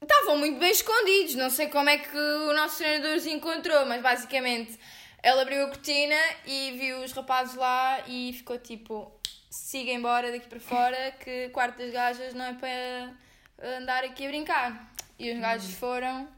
Estavam 0.05 0.37
muito 0.37 0.59
bem 0.59 0.69
escondidos, 0.69 1.33
não 1.33 1.49
sei 1.49 1.67
como 1.67 1.89
é 1.89 1.97
que 1.97 2.15
o 2.15 2.53
nosso 2.53 2.77
treinador 2.77 3.17
os 3.17 3.25
encontrou, 3.25 3.87
mas 3.87 4.03
basicamente 4.03 4.79
ele 5.23 5.41
abriu 5.41 5.63
a 5.63 5.67
cortina 5.67 6.15
e 6.45 6.77
viu 6.77 6.99
os 6.99 7.11
rapazes 7.11 7.55
lá 7.55 8.03
e 8.07 8.31
ficou 8.33 8.59
tipo: 8.59 9.11
siga 9.49 9.91
embora 9.91 10.31
daqui 10.31 10.47
para 10.47 10.59
fora, 10.59 11.11
que 11.19 11.47
o 11.47 11.49
quarto 11.49 11.79
das 11.79 11.91
gajas 11.91 12.35
não 12.35 12.45
é 12.45 12.53
para 12.53 13.77
andar 13.77 14.03
aqui 14.03 14.25
a 14.25 14.29
brincar. 14.29 14.93
E 15.17 15.31
os 15.31 15.39
gajos 15.39 15.73
foram 15.73 16.29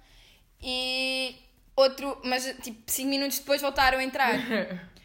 e 0.64 1.36
outro, 1.76 2.22
mas 2.24 2.46
tipo 2.64 2.90
5 2.90 3.10
minutos 3.10 3.40
depois 3.40 3.62
voltaram 3.62 4.00
a 4.00 4.04
entrar. 4.04 4.34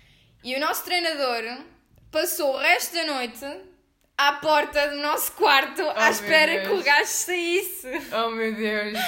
E 0.44 0.56
o 0.56 0.58
nosso 0.58 0.84
treinador 0.84 1.64
passou 2.10 2.56
o 2.56 2.58
resto 2.58 2.94
da 2.94 3.04
noite 3.04 3.38
à 4.28 4.32
porta 4.34 4.88
do 4.90 4.96
nosso 4.96 5.32
quarto 5.32 5.82
à 5.82 5.94
meu 6.04 6.10
espera 6.10 6.62
que 6.62 6.68
o 6.72 6.82
gajo 6.82 7.06
saísse. 7.06 7.88
Oh 8.12 8.30
meu 8.30 8.54
Deus. 8.54 8.98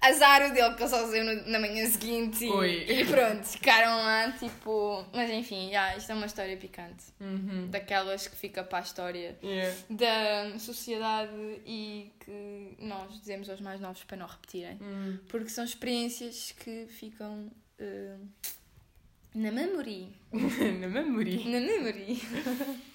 Azar 0.00 0.42
o 0.50 0.52
dele 0.52 0.74
que 0.74 0.82
ele 0.82 0.90
só 0.90 1.06
saiu 1.06 1.24
na 1.46 1.58
manhã 1.58 1.86
seguinte 1.86 2.44
e, 2.44 2.50
Ui. 2.50 2.84
e 2.86 3.06
pronto, 3.06 3.42
ficaram 3.46 3.96
lá 4.04 4.30
tipo. 4.32 5.02
Mas 5.14 5.30
enfim, 5.30 5.70
já, 5.72 5.96
isto 5.96 6.12
é 6.12 6.14
uma 6.14 6.26
história 6.26 6.54
picante. 6.58 7.04
Uhum. 7.18 7.68
Daquelas 7.70 8.28
que 8.28 8.36
fica 8.36 8.62
para 8.62 8.80
a 8.80 8.82
história 8.82 9.34
Yeah. 9.42 9.74
da 9.88 10.58
sociedade 10.58 11.32
e 11.64 12.12
que 12.20 12.76
nós 12.80 13.18
dizemos 13.18 13.48
aos 13.48 13.62
mais 13.62 13.80
novos 13.80 14.04
para 14.04 14.18
não 14.18 14.26
repetirem. 14.26 14.76
Hum. 14.82 15.18
Porque 15.26 15.48
são 15.48 15.64
experiências 15.64 16.52
que 16.52 16.86
ficam. 16.86 17.50
eh, 17.78 18.16
Na 19.34 19.50
memory. 19.50 20.14
Na 20.32 20.86
memória. 21.02 21.38
Na 21.46 21.60
memory. 21.60 22.20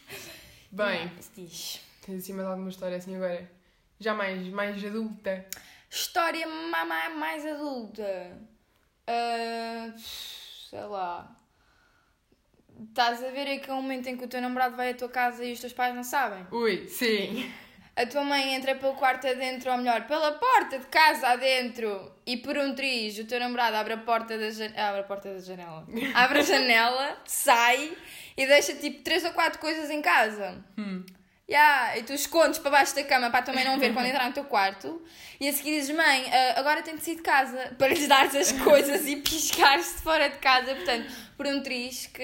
Bem, 0.72 1.12
diz. 1.36 1.80
tens 2.06 2.24
assim 2.24 2.34
mais 2.34 2.48
alguma 2.48 2.70
história 2.70 2.98
assim 2.98 3.16
agora? 3.16 3.50
Já 4.00 4.14
mais, 4.14 4.48
mais 4.48 4.84
adulta? 4.84 5.46
História 5.90 6.46
ma- 6.48 6.86
ma- 6.86 7.10
mais 7.10 7.46
adulta. 7.46 8.38
Ah, 9.08 9.94
sei 9.98 10.82
lá. 10.86 11.36
Estás 12.90 13.24
a 13.24 13.30
ver 13.32 13.58
aquele 13.58 13.76
momento 13.76 14.08
em 14.08 14.16
que 14.16 14.24
o 14.24 14.28
teu 14.28 14.42
namorado 14.42 14.76
vai 14.78 14.92
à 14.92 14.94
tua 14.94 15.10
casa 15.10 15.44
e 15.44 15.52
os 15.52 15.60
teus 15.60 15.74
pais 15.74 15.94
não 15.94 16.04
sabem? 16.04 16.46
Ui, 16.52 16.88
sim. 16.88 17.52
A 18.00 18.06
tua 18.06 18.24
mãe 18.24 18.56
entra 18.56 18.76
pelo 18.76 18.94
quarto 18.94 19.28
adentro, 19.28 19.70
ou 19.70 19.78
melhor, 19.78 20.08
pela 20.08 20.32
porta 20.32 20.80
de 20.80 20.86
casa 20.86 21.28
adentro 21.28 22.10
e 22.26 22.38
por 22.38 22.58
um 22.58 22.74
triz 22.74 23.20
o 23.20 23.26
teu 23.26 23.38
namorado 23.42 23.76
abre 23.76 23.92
a 23.92 23.98
porta 23.98 24.38
da, 24.38 24.50
jan... 24.50 24.72
abre 24.78 25.02
a, 25.02 25.04
porta 25.04 25.34
da 25.34 25.40
janela. 25.42 25.86
Abre 26.16 26.40
a 26.40 26.42
janela, 26.42 27.18
sai 27.26 27.92
e 28.38 28.48
deixa 28.48 28.74
tipo 28.76 29.04
3 29.04 29.26
ou 29.26 29.34
4 29.34 29.60
coisas 29.60 29.90
em 29.90 30.02
casa. 30.02 30.64
Hum. 30.78 31.04
Yeah, 31.50 31.98
e 31.98 32.04
tu 32.04 32.14
escondes 32.14 32.58
para 32.58 32.72
baixo 32.72 32.96
da 32.96 33.04
cama 33.04 33.30
para 33.30 33.40
a 33.40 33.44
tua 33.44 33.54
mãe 33.54 33.66
não 33.66 33.78
ver 33.78 33.92
quando 33.92 34.06
entrar 34.06 34.28
no 34.28 34.34
teu 34.34 34.46
quarto 34.46 35.02
e 35.38 35.50
a 35.50 35.52
seguir 35.52 35.72
dizes, 35.72 35.94
mãe, 35.94 36.26
ah, 36.32 36.60
agora 36.60 36.82
tenho 36.82 36.96
de 36.96 37.04
sair 37.04 37.16
de 37.16 37.22
casa 37.22 37.76
para 37.78 37.90
lhes 37.90 38.08
dar 38.08 38.28
as 38.28 38.54
coisas 38.54 39.08
e 39.08 39.18
piscar-se 39.20 40.02
fora 40.02 40.30
de 40.30 40.38
casa. 40.38 40.74
Portanto, 40.74 41.12
por 41.36 41.46
um 41.48 41.62
triz 41.62 42.08
que 42.08 42.24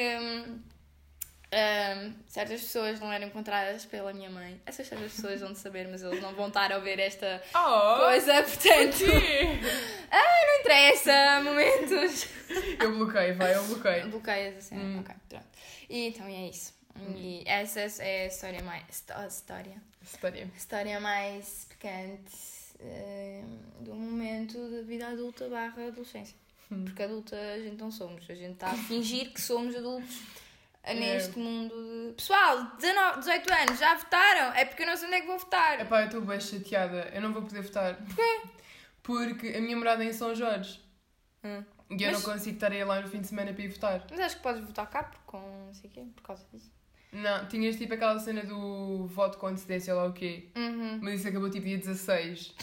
hum, 1.56 2.06
hum, 2.08 2.14
certas 2.28 2.62
pessoas 2.62 3.00
não 3.00 3.12
eram 3.12 3.28
encontradas 3.28 3.86
pela 3.86 4.12
minha 4.14 4.30
mãe. 4.30 4.60
Essas 4.66 4.88
certas 4.88 5.14
pessoas 5.14 5.40
vão 5.42 5.56
saber, 5.56 5.88
mas 5.88 6.04
eles 6.04 6.22
não 6.22 6.34
vão 6.34 6.48
estar 6.50 6.72
a 6.72 6.76
ouvir 6.78 7.00
esta 7.00 7.42
Oh! 7.54 7.98
coisa, 8.00 8.44
portanto, 8.44 8.98
quê? 8.98 9.60
não 10.12 10.60
interessa, 10.60 11.42
momentos. 11.44 12.28
Eu 12.80 12.96
bloqueio, 12.98 13.36
vai, 13.36 13.56
eu 13.56 13.64
bloqueio. 13.66 14.08
Bloqueias 14.10 14.58
assim, 14.58 14.78
Hum. 14.78 15.00
ok, 15.00 15.16
pronto. 15.30 15.46
E 15.90 16.08
então 16.08 16.26
é 16.28 16.50
isso. 16.50 16.74
E 17.16 17.44
essa 17.46 17.82
é 18.04 18.24
a 18.24 18.28
história 18.28 18.62
mais. 18.64 19.04
a 19.10 19.26
História. 19.28 19.82
História. 20.04 20.50
história 20.56 21.00
mais 21.00 21.66
picante 21.70 22.32
eh, 22.80 23.44
do 23.82 23.94
momento 23.96 24.58
da 24.70 24.82
vida 24.84 25.08
adulta 25.08 25.50
barra 25.50 25.88
adolescência. 25.88 26.36
Hum. 26.72 26.86
Porque 26.86 27.04
adulta 27.04 27.36
a 27.36 27.60
gente 27.60 27.78
não 27.78 27.92
somos, 27.92 28.30
a 28.30 28.34
gente 28.36 28.54
está 28.54 28.68
a 28.68 28.76
fingir 28.76 29.32
que 29.34 29.42
somos 29.42 29.76
adultos. 29.76 30.22
Neste 30.94 31.38
mundo 31.40 31.74
de... 32.10 32.14
Pessoal, 32.14 32.76
19, 32.78 33.20
18 33.20 33.54
anos, 33.54 33.80
já 33.80 33.96
votaram? 33.96 34.54
É 34.54 34.66
porque 34.66 34.84
eu 34.84 34.88
não 34.88 34.96
sei 34.96 35.08
onde 35.08 35.16
é 35.18 35.22
que 35.22 35.28
vou 35.28 35.38
votar. 35.40 35.80
Epá, 35.82 36.02
eu 36.02 36.06
estou 36.06 36.22
bem 36.22 36.40
chateada. 36.40 37.10
Eu 37.14 37.22
não 37.22 37.34
vou 37.34 37.42
poder 37.42 37.62
votar. 37.62 37.96
Porquê? 37.96 38.42
Porque 39.04 39.48
a 39.50 39.62
minha 39.62 39.76
morada 39.76 40.04
é 40.04 40.08
em 40.08 40.14
São 40.14 40.34
Jorge. 40.36 40.80
Hum. 41.44 41.64
E 41.90 42.04
eu 42.04 42.12
Mas- 42.12 42.24
não 42.24 42.34
consigo 42.34 42.56
estar 42.56 42.72
aí 42.72 42.84
lá 42.84 43.00
no 43.02 43.08
fim 43.08 43.22
de 43.22 43.28
semana 43.28 43.54
para 43.54 43.64
ir 43.64 43.68
votar. 43.70 44.04
Mas 44.10 44.20
acho 44.20 44.36
que 44.38 44.42
podes 44.44 44.62
votar 44.66 44.90
cá 44.90 45.04
por, 45.04 45.20
com, 45.26 45.66
não 45.68 45.74
sei 45.74 45.90
quê, 45.90 46.04
por 46.16 46.24
causa 46.24 46.46
disso. 46.52 46.72
Não, 47.12 47.48
tinhas 47.48 47.76
tipo 47.78 47.94
aquela 47.94 48.20
cena 48.20 48.44
do 48.44 49.08
voto 49.08 49.38
com 49.38 49.48
antecedência 49.48 49.94
lá 49.94 50.06
o 50.06 50.14
quê. 50.14 50.50
Uhum. 50.56 51.00
Mas 51.02 51.20
isso 51.20 51.28
acabou 51.30 51.50
tipo 51.50 51.66
dia 51.66 51.78
16. 51.78 52.54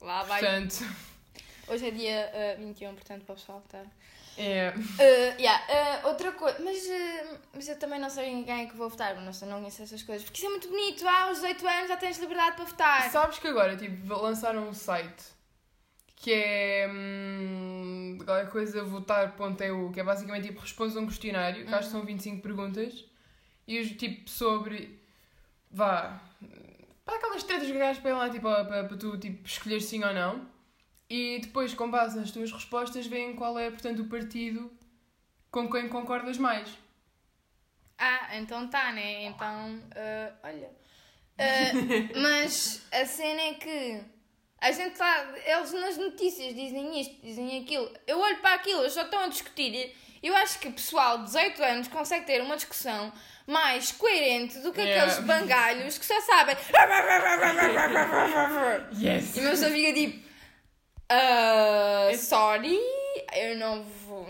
Lá 0.00 0.22
vai. 0.22 0.40
Portanto, 0.40 0.84
Hoje 1.66 1.88
é 1.88 1.90
dia 1.90 2.30
eh, 2.34 2.56
21, 2.58 2.94
portanto, 2.94 3.24
para 3.24 3.32
o 3.32 3.36
pessoal 3.36 3.62
estar. 3.64 3.86
É. 4.36 4.72
Uh, 4.76 5.40
yeah, 5.40 6.02
uh, 6.02 6.08
outra 6.08 6.32
coisa, 6.32 6.58
mas, 6.62 6.78
uh, 6.84 7.38
mas 7.54 7.68
eu 7.68 7.78
também 7.78 8.00
não 8.00 8.10
sei 8.10 8.28
em 8.28 8.44
quem 8.44 8.62
é 8.62 8.66
que 8.66 8.76
vou 8.76 8.88
votar, 8.88 9.14
não, 9.20 9.32
sei, 9.32 9.48
não 9.48 9.58
conheço 9.58 9.82
essas 9.82 10.02
coisas, 10.02 10.24
porque 10.24 10.38
isso 10.38 10.46
é 10.46 10.50
muito 10.50 10.68
bonito, 10.68 11.06
ah, 11.06 11.24
aos 11.24 11.40
18 11.40 11.68
anos 11.68 11.88
já 11.88 11.96
tens 11.96 12.18
liberdade 12.18 12.56
para 12.56 12.64
votar. 12.64 13.10
Sabes 13.10 13.38
que 13.38 13.46
agora 13.46 13.76
tipo, 13.76 14.14
lançaram 14.14 14.68
um 14.68 14.74
site 14.74 15.34
que 16.16 16.32
é 16.32 16.88
hum, 16.90 18.18
qualquer 18.24 18.48
coisa 18.48 18.82
votar.eu, 18.82 19.90
que 19.92 20.00
é 20.00 20.04
basicamente 20.04 20.48
tipo 20.48 20.60
respondes 20.60 20.96
a 20.96 21.00
um 21.00 21.06
questionário, 21.06 21.66
que 21.66 21.74
acho 21.74 21.88
que 21.88 21.92
são 21.92 22.02
25 22.04 22.42
perguntas, 22.42 23.04
e 23.66 23.78
os 23.78 23.90
tipo 23.90 24.30
sobre 24.30 24.98
vá 25.70 26.20
para 27.04 27.16
aquelas 27.16 27.42
tretas 27.42 27.66
que 27.66 27.78
gajos 27.78 28.02
para 28.02 28.16
lá 28.16 28.30
tipo, 28.30 28.42
para, 28.42 28.64
para 28.64 28.96
tu 28.96 29.18
tipo, 29.18 29.46
escolher 29.46 29.80
sim 29.80 30.02
ou 30.02 30.14
não. 30.14 30.53
E 31.08 31.38
depois, 31.40 31.74
com 31.74 31.90
base 31.90 32.18
nas 32.18 32.30
tuas 32.30 32.50
respostas, 32.50 33.06
veem 33.06 33.34
qual 33.36 33.58
é, 33.58 33.70
portanto, 33.70 34.00
o 34.00 34.08
partido 34.08 34.72
com 35.50 35.70
quem 35.70 35.88
concordas 35.88 36.38
mais. 36.38 36.68
Ah, 37.98 38.36
então 38.36 38.66
tá, 38.68 38.92
né? 38.92 39.24
Então, 39.24 39.76
uh, 39.76 40.34
olha. 40.42 40.70
Uh, 41.38 42.18
mas 42.20 42.86
a 42.92 43.04
cena 43.06 43.40
é 43.40 43.54
que 43.54 44.00
a 44.60 44.72
gente 44.72 44.96
tá. 44.96 45.32
Eles 45.46 45.72
nas 45.72 45.96
notícias 45.96 46.54
dizem 46.54 47.00
isto, 47.00 47.20
dizem 47.22 47.62
aquilo. 47.62 47.90
Eu 48.06 48.18
olho 48.18 48.38
para 48.38 48.54
aquilo, 48.54 48.80
eles 48.80 48.92
só 48.92 49.02
estão 49.02 49.20
a 49.20 49.28
discutir. 49.28 49.94
Eu 50.22 50.34
acho 50.36 50.58
que 50.58 50.68
o 50.68 50.72
pessoal 50.72 51.18
de 51.18 51.24
18 51.24 51.62
anos 51.62 51.88
consegue 51.88 52.24
ter 52.24 52.40
uma 52.40 52.56
discussão 52.56 53.12
mais 53.46 53.92
coerente 53.92 54.58
do 54.60 54.72
que 54.72 54.80
Yeah. 54.80 55.12
aqueles 55.12 55.26
bangalhos 55.26 55.98
que 55.98 56.06
só 56.06 56.18
sabem. 56.22 56.56
Yes! 58.98 59.36
E 59.36 59.40
o 59.40 59.42
meu 59.42 59.56
só 59.56 59.68
fica 59.68 59.92
tipo. 59.92 60.23
"Ah, 61.08 62.10
sorry, 62.16 62.78
eu 63.36 63.56
não 63.56 63.82
vou. 63.84 64.26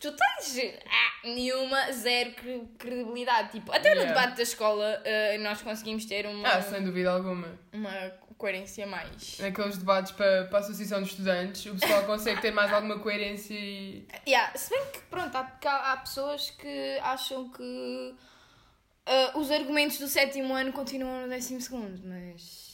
Tu 0.00 0.10
tens 0.12 0.58
ah, 0.86 1.26
nenhuma, 1.28 1.92
zero 1.92 2.32
cre- 2.34 2.68
credibilidade. 2.78 3.52
Tipo, 3.52 3.72
até 3.72 3.90
no 3.94 4.00
Yeah. 4.02 4.14
debate 4.20 4.36
da 4.36 4.42
escola 4.42 5.02
ah, 5.04 5.38
nós 5.38 5.60
conseguimos 5.62 6.04
ter 6.06 6.26
uma, 6.26 6.48
Ah, 6.48 6.62
sem 6.62 6.82
dúvida 6.84 7.10
alguma. 7.12 7.48
uma 7.72 8.10
coerência 8.38 8.86
mais. 8.86 9.38
Naqueles 9.38 9.76
debates 9.76 10.12
para, 10.12 10.44
para 10.46 10.58
a 10.58 10.60
Associação 10.62 11.02
de 11.02 11.10
Estudantes, 11.10 11.66
o 11.66 11.74
pessoal 11.78 12.04
consegue 12.04 12.40
ter 12.40 12.50
mais 12.52 12.72
alguma 12.72 12.98
coerência 12.98 13.52
e. 13.54 14.06
Yeah, 14.26 14.56
se 14.56 14.70
bem 14.70 14.82
que, 14.92 15.00
pronto, 15.10 15.36
há, 15.36 15.92
há 15.92 15.96
pessoas 15.98 16.50
que 16.50 16.98
acham 17.02 17.50
que 17.50 18.14
ah, 19.06 19.32
os 19.38 19.50
argumentos 19.50 19.98
do 19.98 20.08
sétimo 20.08 20.54
ano 20.54 20.72
continuam 20.72 21.22
no 21.22 21.28
décimo 21.28 21.60
segundo, 21.60 22.00
mas. 22.04 22.72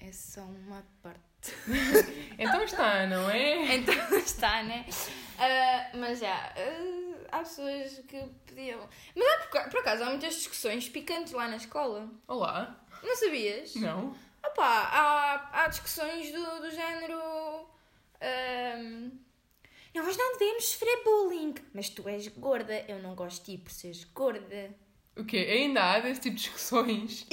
É 0.00 0.10
só 0.12 0.40
uma 0.42 0.82
parte. 1.02 1.20
Então 2.38 2.62
está, 2.64 3.06
não 3.06 3.30
é? 3.30 3.76
Então 3.76 3.94
está, 4.18 4.62
né? 4.64 4.84
Ah, 5.38 5.90
mas 5.94 6.18
já, 6.18 6.34
ah, 6.56 7.14
há 7.30 7.38
pessoas 7.38 8.02
que 8.08 8.20
podiam. 8.46 8.80
Mas 9.14 9.26
há, 9.26 9.46
por, 9.46 9.70
por 9.70 9.80
acaso 9.80 10.02
há 10.02 10.06
muitas 10.10 10.34
discussões 10.34 10.88
picantes 10.88 11.32
lá 11.32 11.46
na 11.46 11.56
escola. 11.56 12.08
Olá? 12.26 12.76
Não 13.02 13.16
sabias? 13.16 13.74
Não? 13.76 14.16
Opa, 14.44 14.64
há, 14.66 15.62
há 15.62 15.68
discussões 15.68 16.32
do, 16.32 16.60
do 16.60 16.70
género. 16.70 17.20
ahm, 18.20 19.10
nós 19.94 20.16
não 20.16 20.32
devemos 20.36 20.64
sofrer 20.70 21.04
bullying, 21.04 21.54
mas 21.72 21.88
tu 21.88 22.08
és 22.08 22.26
gorda, 22.28 22.84
eu 22.88 22.98
não 22.98 23.14
gosto 23.14 23.44
de 23.44 23.56
ti 23.56 23.62
por 23.62 23.70
seres 23.70 24.02
gorda. 24.04 24.74
O 25.16 25.24
quê? 25.24 25.36
Ainda 25.48 25.82
há 25.92 26.00
desse 26.00 26.20
tipo 26.20 26.34
de 26.36 26.42
discussões? 26.42 27.26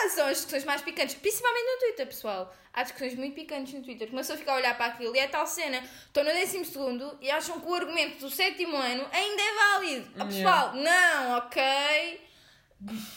Ah, 0.00 0.08
são 0.08 0.26
as 0.26 0.36
discussões 0.36 0.64
mais 0.64 0.82
picantes, 0.82 1.14
principalmente 1.14 1.64
no 1.64 1.78
Twitter, 1.80 2.06
pessoal. 2.06 2.54
Há 2.72 2.82
discussões 2.82 3.14
muito 3.14 3.34
picantes 3.34 3.74
no 3.74 3.82
Twitter. 3.82 4.08
Começou 4.08 4.34
a 4.34 4.38
ficar 4.38 4.52
a 4.52 4.56
olhar 4.56 4.76
para 4.76 4.86
aquilo 4.86 5.14
e 5.14 5.18
é 5.18 5.26
tal 5.28 5.46
cena. 5.46 5.82
Estão 6.06 6.24
no 6.24 6.30
décimo 6.30 6.64
segundo 6.64 7.18
e 7.20 7.30
acham 7.30 7.60
que 7.60 7.66
o 7.66 7.74
argumento 7.74 8.20
do 8.20 8.30
sétimo 8.30 8.76
ano 8.76 9.06
ainda 9.12 9.42
é 9.42 9.54
válido. 9.54 10.10
Oh, 10.18 10.24
pessoal, 10.24 10.74
não, 10.74 11.36
ok? 11.36 12.20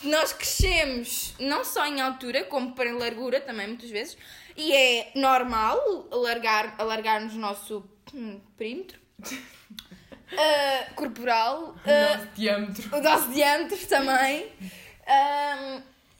Nós 0.04 0.34
crescemos 0.34 1.34
não 1.40 1.64
só 1.64 1.86
em 1.88 2.02
altura, 2.02 2.44
como 2.44 2.76
para 2.76 2.94
largura 2.94 3.40
também, 3.40 3.68
muitas 3.68 3.90
vezes. 3.90 4.18
E 4.56 4.74
é 4.74 5.12
normal 5.16 6.08
alargar, 6.12 6.76
alargarmos 6.78 7.34
o 7.34 7.40
nosso 7.40 7.84
hum, 8.14 8.40
perímetro 8.58 9.00
ah, 10.38 10.92
corporal. 10.96 11.76
O 11.76 11.76
ah, 11.86 12.18
nosso 12.18 12.28
diâmetro. 12.36 12.98
o 12.98 13.02
nosso 13.02 13.30
diâmetro 13.30 13.88
também. 13.88 14.52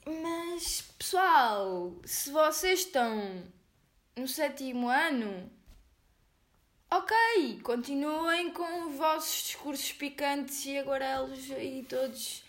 Mas, 0.06 0.82
pessoal, 0.96 1.92
se 2.04 2.30
vocês 2.30 2.80
estão 2.80 3.42
no 4.16 4.28
sétimo 4.28 4.88
ano, 4.88 5.50
ok, 6.90 7.60
continuem 7.62 8.52
com 8.52 8.86
os 8.86 8.96
vossos 8.96 9.42
discursos 9.42 9.92
picantes 9.92 10.64
e 10.64 10.78
agarelos 10.78 11.50
e 11.50 11.84
todos. 11.88 12.45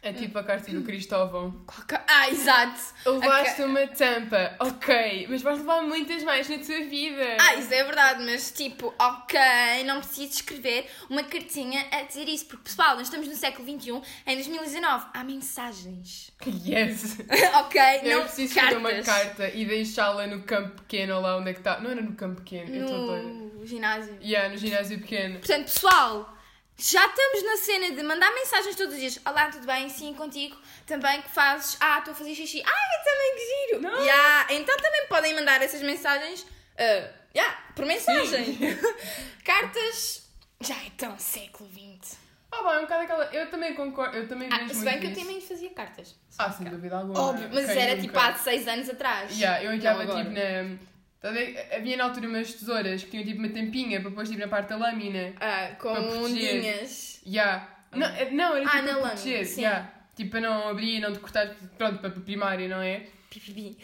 É 0.00 0.12
tipo 0.12 0.38
a 0.38 0.44
carta 0.44 0.70
do 0.70 0.82
Cristóvão. 0.82 1.50
Qualquer- 1.66 2.04
Ah, 2.06 2.28
exato! 2.30 2.80
Levaste 3.04 3.62
Ok. 3.62 3.64
uma 3.64 3.86
tampa, 3.88 4.54
ok, 4.60 5.26
mas 5.28 5.42
vais 5.42 5.58
levar 5.58 5.82
muitas 5.82 6.22
mais 6.22 6.48
na 6.48 6.56
tua 6.58 6.84
vida. 6.84 7.36
Ah, 7.40 7.56
isso 7.56 7.74
é 7.74 7.82
verdade, 7.82 8.24
mas 8.24 8.52
tipo, 8.52 8.94
ok, 8.98 9.38
não 9.84 9.98
preciso 10.00 10.34
escrever 10.34 10.88
uma 11.10 11.24
cartinha 11.24 11.84
a 11.90 12.02
dizer 12.02 12.28
isso, 12.28 12.46
porque 12.46 12.62
pessoal, 12.64 12.94
nós 12.94 13.08
estamos 13.08 13.26
no 13.26 13.34
século 13.34 13.66
XXI, 13.68 14.00
em 14.26 14.34
2019, 14.36 15.06
há 15.12 15.24
mensagens. 15.24 16.30
Yes! 16.46 17.18
ok, 17.58 17.80
Não, 18.04 18.18
não 18.18 18.22
preciso 18.22 18.52
escrever 18.54 18.76
uma 18.76 18.90
cartas. 18.90 19.06
carta 19.06 19.48
e 19.50 19.64
deixá-la 19.66 20.26
no 20.28 20.42
campo 20.44 20.76
pequeno 20.82 21.20
lá 21.20 21.36
onde 21.36 21.50
é 21.50 21.52
que 21.52 21.58
está. 21.60 21.80
Não 21.80 21.90
era 21.90 22.00
no 22.00 22.14
campo 22.14 22.40
pequeno, 22.42 22.72
eu 22.74 22.84
estou 22.84 23.22
no 23.22 23.66
ginásio. 23.66 24.16
Yeah, 24.22 24.48
no 24.48 24.56
ginásio 24.56 25.00
pequeno. 25.00 25.40
Portanto, 25.40 25.64
pessoal, 25.64 26.37
já 26.78 27.04
estamos 27.06 27.42
na 27.44 27.56
cena 27.56 27.90
de 27.96 28.02
mandar 28.02 28.32
mensagens 28.34 28.76
todos 28.76 28.94
os 28.94 29.00
dias. 29.00 29.18
Olá, 29.26 29.48
tudo 29.50 29.66
bem? 29.66 29.88
Sim, 29.88 30.14
contigo. 30.14 30.56
Também 30.86 31.20
que 31.22 31.28
fazes. 31.30 31.76
Ah, 31.80 31.98
estou 31.98 32.12
a 32.12 32.16
fazer 32.16 32.34
xixi. 32.34 32.62
Ah, 32.64 32.70
eu 32.98 33.04
também 33.04 33.34
que 33.34 33.66
giro. 33.66 33.82
Não. 33.82 34.04
Yeah, 34.04 34.46
Então 34.54 34.76
também 34.76 35.06
podem 35.08 35.34
mandar 35.34 35.60
essas 35.62 35.82
mensagens. 35.82 36.46
ah, 36.78 37.18
Yeah, 37.34 37.56
por 37.76 37.84
mensagem. 37.84 38.56
Cartas 39.44 40.22
já 40.60 40.74
é 40.74 40.90
tão 40.96 41.18
século 41.18 41.68
XX. 41.70 42.16
Ah, 42.50 42.62
bom, 42.62 42.72
é 42.72 42.78
um 42.78 42.82
bocado 42.82 43.02
aquela. 43.04 43.24
Eu 43.34 43.50
também 43.50 43.74
concordo. 43.74 44.16
Eu 44.16 44.26
também 44.28 44.48
Ah, 44.50 44.58
vejo 44.58 44.68
se 44.70 44.74
muito 44.76 44.84
bem 44.90 45.00
que 45.00 45.06
eu 45.06 45.10
isso. 45.10 45.20
também 45.20 45.40
fazia 45.40 45.70
cartas. 45.70 46.14
Ah, 46.38 46.50
sem 46.50 46.66
dúvida 46.66 46.96
alguma. 46.96 47.20
Óbvio, 47.20 47.50
mas 47.52 47.68
era 47.68 48.00
tipo 48.00 48.18
há 48.18 48.34
6 48.34 48.66
anos 48.66 48.88
atrás. 48.88 49.32
Yeah, 49.36 49.62
eu 49.62 49.72
entrava 49.74 50.02
agora. 50.02 50.18
tipo 50.24 50.30
na. 50.30 50.78
Tá 51.20 51.30
a 51.30 51.32
ver? 51.32 51.68
Havia 51.74 51.96
na 51.96 52.04
altura 52.04 52.28
umas 52.28 52.54
tesouras 52.54 53.02
que 53.02 53.10
tinham 53.10 53.24
tipo 53.24 53.38
uma 53.40 53.48
tampinha 53.48 54.00
para 54.00 54.10
pôr 54.10 54.24
tipo 54.24 54.38
na 54.38 54.48
parte 54.48 54.68
da 54.68 54.76
lâmina. 54.76 55.34
Ah, 55.40 55.74
com 55.78 55.92
Para 55.92 56.02
proteger. 56.04 56.56
ondinhas. 56.56 57.20
Yeah. 57.26 57.68
Não, 57.92 58.06
eh, 58.06 58.30
não 58.30 58.56
era 58.56 58.64
Ah, 58.66 58.70
tipo 58.70 58.76
na 58.76 58.82
para 58.82 58.92
lâmina, 58.92 59.08
proteger. 59.16 59.46
sim. 59.46 59.60
Yeah. 59.62 59.92
Tipo 60.14 60.30
para 60.30 60.40
não 60.40 60.68
abrir 60.68 60.96
e 60.96 61.00
não 61.00 61.12
te 61.12 61.18
cortar. 61.18 61.54
Pronto, 61.76 61.98
para 61.98 62.10
primário, 62.10 62.68
não 62.68 62.80
é? 62.80 63.06
Pipipi. 63.30 63.76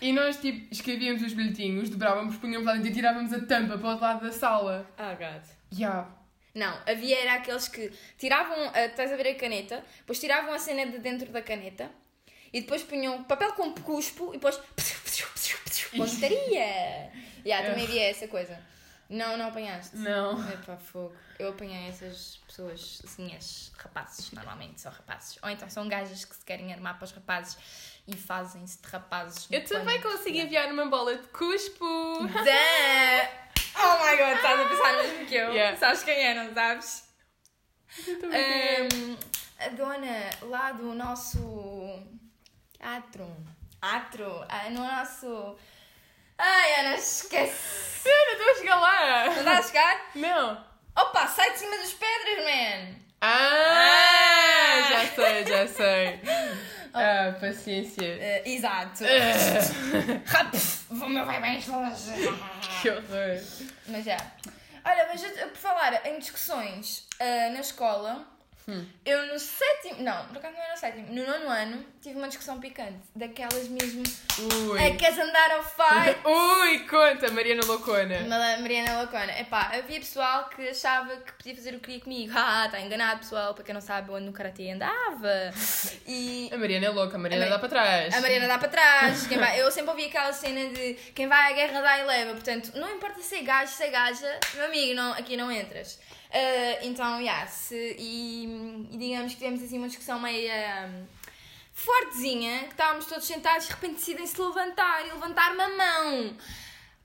E 0.00 0.12
nós 0.12 0.36
tipo 0.38 0.66
escrevíamos 0.72 1.22
os 1.22 1.32
bilhetinhos, 1.32 1.88
dobrávamos, 1.88 2.36
punhamos 2.36 2.66
lá 2.66 2.72
dentro 2.74 2.88
e 2.88 2.92
tirávamos 2.92 3.32
a 3.32 3.40
tampa 3.40 3.78
para 3.78 3.86
o 3.86 3.90
outro 3.90 4.04
lado 4.04 4.24
da 4.24 4.32
sala. 4.32 4.84
Oh, 4.98 5.16
God. 5.16 5.42
Yeah. 5.72 6.08
Não, 6.54 6.76
havia 6.86 7.20
era 7.20 7.34
aqueles 7.34 7.68
que 7.68 7.90
tiravam, 8.18 8.70
ah, 8.74 8.84
estás 8.86 9.12
a 9.12 9.16
ver 9.16 9.28
a 9.28 9.34
caneta, 9.36 9.82
depois 9.98 10.18
tiravam 10.20 10.52
a 10.52 10.58
cena 10.58 10.86
de 10.86 10.98
dentro 10.98 11.30
da 11.30 11.40
caneta 11.40 11.88
e 12.52 12.60
depois 12.60 12.82
punham 12.82 13.24
papel 13.24 13.52
com 13.52 13.72
cuspo 13.74 14.30
e 14.30 14.38
depois 14.38 14.56
pontaria. 15.96 17.10
Yeah, 17.44 17.68
também 17.68 17.84
havia 17.84 18.10
essa 18.10 18.28
coisa. 18.28 18.58
Não, 19.08 19.36
não 19.36 19.48
apanhaste. 19.48 19.96
Não. 19.96 20.40
Epá, 20.50 20.76
fogo. 20.76 21.14
Eu 21.38 21.50
apanhei 21.50 21.88
essas 21.88 22.40
pessoas, 22.46 23.02
assim, 23.04 23.34
as 23.34 23.70
rapazes, 23.76 24.30
normalmente 24.30 24.80
são 24.80 24.90
rapazes. 24.90 25.38
Ou 25.42 25.50
então 25.50 25.68
são 25.68 25.86
gajas 25.86 26.24
que 26.24 26.34
se 26.34 26.44
querem 26.44 26.72
armar 26.72 26.96
para 26.96 27.04
os 27.04 27.12
rapazes 27.12 27.58
e 28.08 28.16
fazem-se 28.16 28.80
de 28.80 28.88
rapazes. 28.88 29.48
Eu 29.50 29.62
também 29.64 30.00
pano. 30.00 30.16
consigo 30.16 30.38
enviar 30.38 30.72
uma 30.72 30.86
bola 30.86 31.16
de 31.16 31.28
cuspo. 31.28 31.84
Duh! 31.84 33.42
Oh 33.74 34.04
my 34.04 34.16
god, 34.16 34.36
estás 34.36 34.60
a 34.60 34.68
pensar 34.68 34.96
mesmo 35.02 35.26
que 35.26 35.34
eu. 35.34 35.52
Yeah. 35.52 35.76
Sabes 35.76 36.02
quem 36.04 36.14
é, 36.14 36.34
não 36.34 36.54
sabes? 36.54 37.08
Eu. 38.06 38.14
Ahm, 38.14 39.16
a 39.58 39.68
dona 39.68 40.30
lá 40.42 40.72
do 40.72 40.94
nosso 40.94 41.38
atro. 42.82 43.36
Atro. 43.80 44.44
Ah, 44.48 44.68
no 44.70 44.80
nosso. 44.84 45.56
Ai, 46.38 46.80
Ana, 46.80 46.94
esquece. 46.96 48.08
Eu 48.08 48.26
não 48.26 48.32
estou 48.32 48.50
a 48.50 48.54
chegar 48.58 48.76
lá. 48.80 49.24
Não 49.26 49.38
está 49.38 49.58
a 49.58 49.62
chegar? 49.62 50.10
Não. 50.14 50.64
Opa, 50.96 51.26
sai 51.26 51.52
de 51.52 51.58
cima 51.58 51.76
das 51.78 51.92
pedras, 51.92 52.44
man! 52.44 52.94
Ah, 53.20 54.82
já 54.90 55.06
sei, 55.14 55.46
já 55.46 55.66
sei. 55.68 56.20
Ah, 56.94 57.34
paciência. 57.40 58.04
Eh, 58.04 58.42
exato. 58.44 59.02
Ah, 59.06 60.50
o 60.90 61.08
meu 61.08 61.24
vai 61.24 61.40
mais 61.40 61.66
longe. 61.66 62.12
que 62.82 62.90
horror. 62.90 63.40
Mas 63.86 64.04
já. 64.04 64.18
Olha, 64.84 65.06
mas 65.08 65.22
eu- 65.22 65.48
por 65.48 65.56
falar 65.56 66.06
em 66.06 66.18
discussões 66.18 67.08
ah, 67.18 67.48
na 67.50 67.60
escola, 67.60 68.26
Hum. 68.68 68.86
eu 69.04 69.26
no 69.26 69.38
sétimo. 69.38 70.02
Não, 70.02 70.24
por 70.26 70.36
acaso 70.38 70.54
não 70.54 70.62
era 70.62 70.72
no 70.72 70.78
sétimo. 70.78 71.06
No 71.12 71.26
nono 71.26 71.48
ano 71.50 71.84
tive 72.00 72.16
uma 72.16 72.28
discussão 72.28 72.60
picante. 72.60 72.98
Daquelas 73.14 73.66
mesmo. 73.68 74.02
Ui. 74.70 74.80
É, 74.82 74.94
queres 74.96 75.18
andar 75.18 75.50
ao 75.52 75.62
fight? 75.64 76.18
Ui, 76.26 76.78
conta, 76.88 77.30
Mariana 77.32 77.62
Loucona. 77.66 78.20
Mariana 78.60 78.98
Lacona. 78.98 79.38
Epá, 79.40 79.72
havia 79.74 79.98
pessoal 79.98 80.48
que 80.48 80.68
achava 80.68 81.16
que 81.16 81.32
podia 81.32 81.54
fazer 81.56 81.70
o 81.70 81.80
que 81.80 81.86
queria 81.86 82.00
comigo. 82.00 82.32
Ah, 82.44 82.66
está 82.66 82.80
enganado, 82.80 83.20
pessoal. 83.20 83.54
Para 83.54 83.64
quem 83.64 83.74
não 83.74 83.80
sabe, 83.80 84.10
onde 84.10 84.26
no 84.26 84.32
Karatê 84.32 84.70
andava. 84.70 85.52
E 86.06 86.50
A 86.52 86.56
Mariana 86.58 86.86
é 86.86 86.90
louca, 86.90 87.16
a 87.16 87.18
Mariana 87.18 87.46
A 87.46 87.48
dá 87.50 87.58
para 87.58 87.68
trás. 87.68 88.14
a 88.14 88.20
Mariana 88.20 88.46
dá 88.48 88.58
para 88.58 88.68
trás. 88.68 89.26
Quem 89.26 89.38
vai- 89.38 89.60
eu 89.60 89.70
sempre 89.70 89.90
ouvi 89.90 90.04
aquela 90.06 90.32
cena 90.32 90.70
de 90.72 90.94
quem 91.14 91.26
vai 91.28 91.52
à 91.52 91.54
guerra 91.54 91.80
dá 91.80 91.98
e 91.98 92.04
leva. 92.04 92.32
Portanto, 92.32 92.72
não 92.76 92.88
importa 92.94 93.20
se 93.20 93.36
é 93.36 93.42
gajo, 93.42 93.72
se 93.72 93.82
é 93.84 93.88
gaja, 93.90 94.38
meu 94.54 94.66
amigo, 94.66 94.94
não, 94.94 95.12
aqui 95.12 95.36
não 95.36 95.50
entras. 95.50 95.98
Ah, 96.32 96.78
então, 96.82 97.20
yeah, 97.20 97.46
se, 97.46 97.94
e, 97.98 98.88
e 98.90 98.96
digamos 98.96 99.32
que 99.32 99.38
tivemos 99.38 99.62
assim 99.62 99.78
uma 99.78 99.88
discussão 99.88 100.18
meio 100.18 100.50
hum, 100.50 101.06
fortezinha, 101.74 102.60
que 102.64 102.70
estávamos 102.70 103.06
todos 103.06 103.26
sentados 103.26 103.66
e 103.66 103.68
de 103.68 103.74
repente 103.74 103.94
decidem-se 103.96 104.40
levantar 104.40 105.06
e 105.06 105.12
levantar 105.12 105.52
uma 105.52 105.68
mão. 105.68 106.36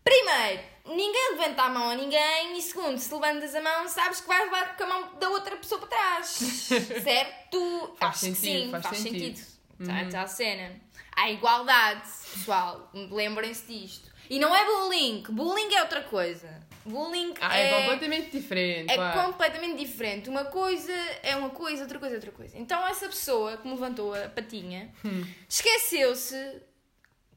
Primeiro, 0.02 0.64
ninguém 0.86 1.32
levanta 1.32 1.64
a 1.64 1.70
mão 1.70 1.90
a 1.90 1.96
ninguém 1.96 2.58
e 2.58 2.62
segundo, 2.62 2.98
se 2.98 3.14
levantas 3.14 3.54
a 3.54 3.62
mão, 3.62 3.90
sabes 3.90 4.22
que 4.22 4.28
vais 4.28 4.46
levar 4.46 4.78
com 4.78 4.84
a 4.84 4.88
mão 4.88 5.16
da 5.20 5.30
outra 5.30 5.58
pessoa 5.58 5.82
para 5.82 5.90
trás. 5.90 6.28
certo? 7.04 7.96
Faz 8.00 8.12
Acho 8.12 8.20
que 8.20 8.36
sentido, 8.36 8.66
sim, 8.66 8.72
faz 8.72 8.84
faz 8.84 8.98
sentido. 8.98 9.38
sentido. 9.38 9.58
Tá, 9.86 10.10
tá 10.10 10.22
a 10.22 10.28
cena. 10.28 10.82
Há 11.16 11.30
igualdade, 11.32 12.08
pessoal. 12.34 12.90
Lembrem-se 12.94 13.66
disto. 13.68 14.10
E 14.30 14.40
não 14.40 14.56
é 14.56 14.66
bullying. 14.66 15.24
Bullying 15.30 15.74
é 15.76 15.82
outra 15.82 16.02
coisa. 16.04 16.66
Bullying 16.86 17.34
Ah, 17.42 17.58
é, 17.60 17.70
é, 17.72 17.82
completamente 17.82 18.32
diferente. 18.32 18.92
é 18.94 19.12
completamente 19.24 19.78
diferente. 19.86 20.30
Uma 20.30 20.46
coisa 20.46 20.94
é 21.22 21.36
uma 21.36 21.50
coisa, 21.50 21.84
outra 21.84 22.00
coisa 22.00 22.16
é 22.16 22.18
outra 22.18 22.32
coisa. 22.32 22.58
Então 22.58 22.86
essa 22.88 23.08
pessoa 23.08 23.58
que 23.58 23.68
me 23.68 23.74
levantou 23.74 24.14
a 24.14 24.30
patinha 24.30 24.90
Hum. 25.04 25.26
esqueceu-se 25.50 26.62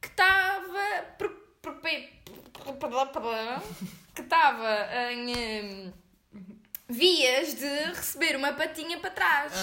que 0.01 0.07
estava 0.07 1.05
que 4.15 4.21
estava 4.21 4.89
em 5.11 5.35
hum, 5.35 5.93
vias 6.89 7.53
de 7.55 7.67
receber 7.93 8.35
uma 8.35 8.53
patinha 8.53 8.99
para 8.99 9.09
trás. 9.11 9.53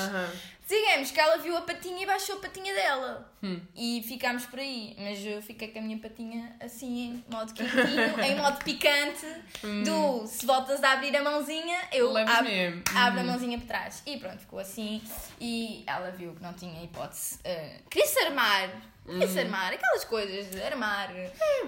Digamos 0.69 1.11
que 1.11 1.19
ela 1.21 1.39
viu 1.39 1.57
a 1.57 1.63
patinha 1.63 2.03
e 2.03 2.07
baixou 2.07 2.37
a 2.37 2.41
patinha 2.41 2.75
dela. 2.75 3.33
Hum. 3.43 3.61
E 3.77 4.03
ficámos 4.07 4.47
por 4.47 4.59
aí. 4.59 4.97
Mas 4.99 5.25
eu 5.25 5.41
fiquei 5.43 5.69
com 5.69 5.79
a 5.79 5.83
minha 5.83 5.99
patinha 5.99 6.57
assim, 6.61 7.23
em 7.29 7.33
modo 7.33 7.53
quentinho, 7.55 8.19
em 8.25 8.37
modo 8.37 8.59
picante. 8.65 9.27
Do 9.85 10.27
se 10.27 10.45
voltas 10.47 10.83
a 10.83 10.93
abrir 10.93 11.17
a 11.17 11.23
mãozinha, 11.23 11.79
eu 11.93 12.13
Levas 12.13 12.35
abro, 12.35 13.21
a 13.21 13.23
Hum. 13.23 13.27
mãozinha 13.27 13.59
para 13.59 13.67
trás. 13.67 14.03
E 14.07 14.17
pronto, 14.19 14.39
ficou 14.39 14.59
assim. 14.59 15.01
E 15.41 15.85
ela 15.87 16.11
viu 16.11 16.35
que 16.35 16.43
não 16.43 16.53
tinha 16.53 16.83
hipótese. 16.83 17.37
Uh, 17.37 17.89
Queria-se 17.89 18.19
armar. 18.25 18.71
Queria-se 19.07 19.39
armar. 19.41 19.73
Aquelas 19.73 20.05
coisas 20.05 20.51
de 20.51 20.61
armar. 20.63 21.09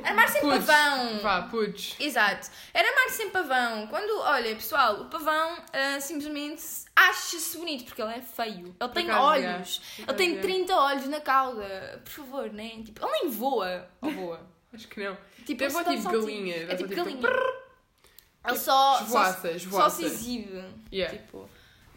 Armar 0.04 0.28
sem 0.28 0.42
Putos. 0.42 0.66
pavão. 0.66 1.18
Vá, 1.20 1.42
putos. 1.42 1.96
Exato. 1.98 2.50
Era 2.74 2.87
armar 2.88 3.09
sem 3.11 3.30
pavão. 3.30 3.87
Quando, 3.87 4.20
olha, 4.20 4.54
pessoal, 4.54 5.00
o 5.02 5.04
pavão 5.06 5.56
ah, 5.72 5.98
simplesmente 6.00 6.62
acha-se 6.94 7.56
bonito 7.56 7.85
porque 7.87 8.02
ele 8.02 8.12
é 8.12 8.20
feio. 8.20 8.76
Ele 8.78 8.92
tem 8.92 9.11
olhos. 9.11 9.80
é. 9.98 10.02
Ele 10.02 10.12
tem 10.14 10.37
é. 10.37 10.40
30 10.40 10.74
olhos 10.74 11.06
na 11.09 11.20
cauda. 11.20 11.60
Por 12.05 12.11
favor, 12.11 12.53
né? 12.53 12.68
Tipo, 12.85 13.05
ele 13.07 13.12
nem 13.23 13.31
voa. 13.31 13.88
Ou 14.01 14.11
voa? 14.11 14.51
Acho 14.73 14.87
que 14.88 15.03
não. 15.03 15.16
Tipo, 15.44 15.64
é 15.64 15.70
só 15.70 15.83
tipo 15.85 16.11
galinha. 16.11 16.57
É 16.57 16.70
só 16.70 16.77
tipo 16.77 16.94
galinha. 16.94 17.29
Ele 18.46 18.57
só, 18.57 18.96
só, 18.99 19.03
esvoaça, 19.05 19.40
só 19.42 19.49
esvoaça. 19.55 19.96
se 19.96 20.05
exibe. 20.07 20.64
Yeah. 20.92 21.16
Tipo, 21.18 21.49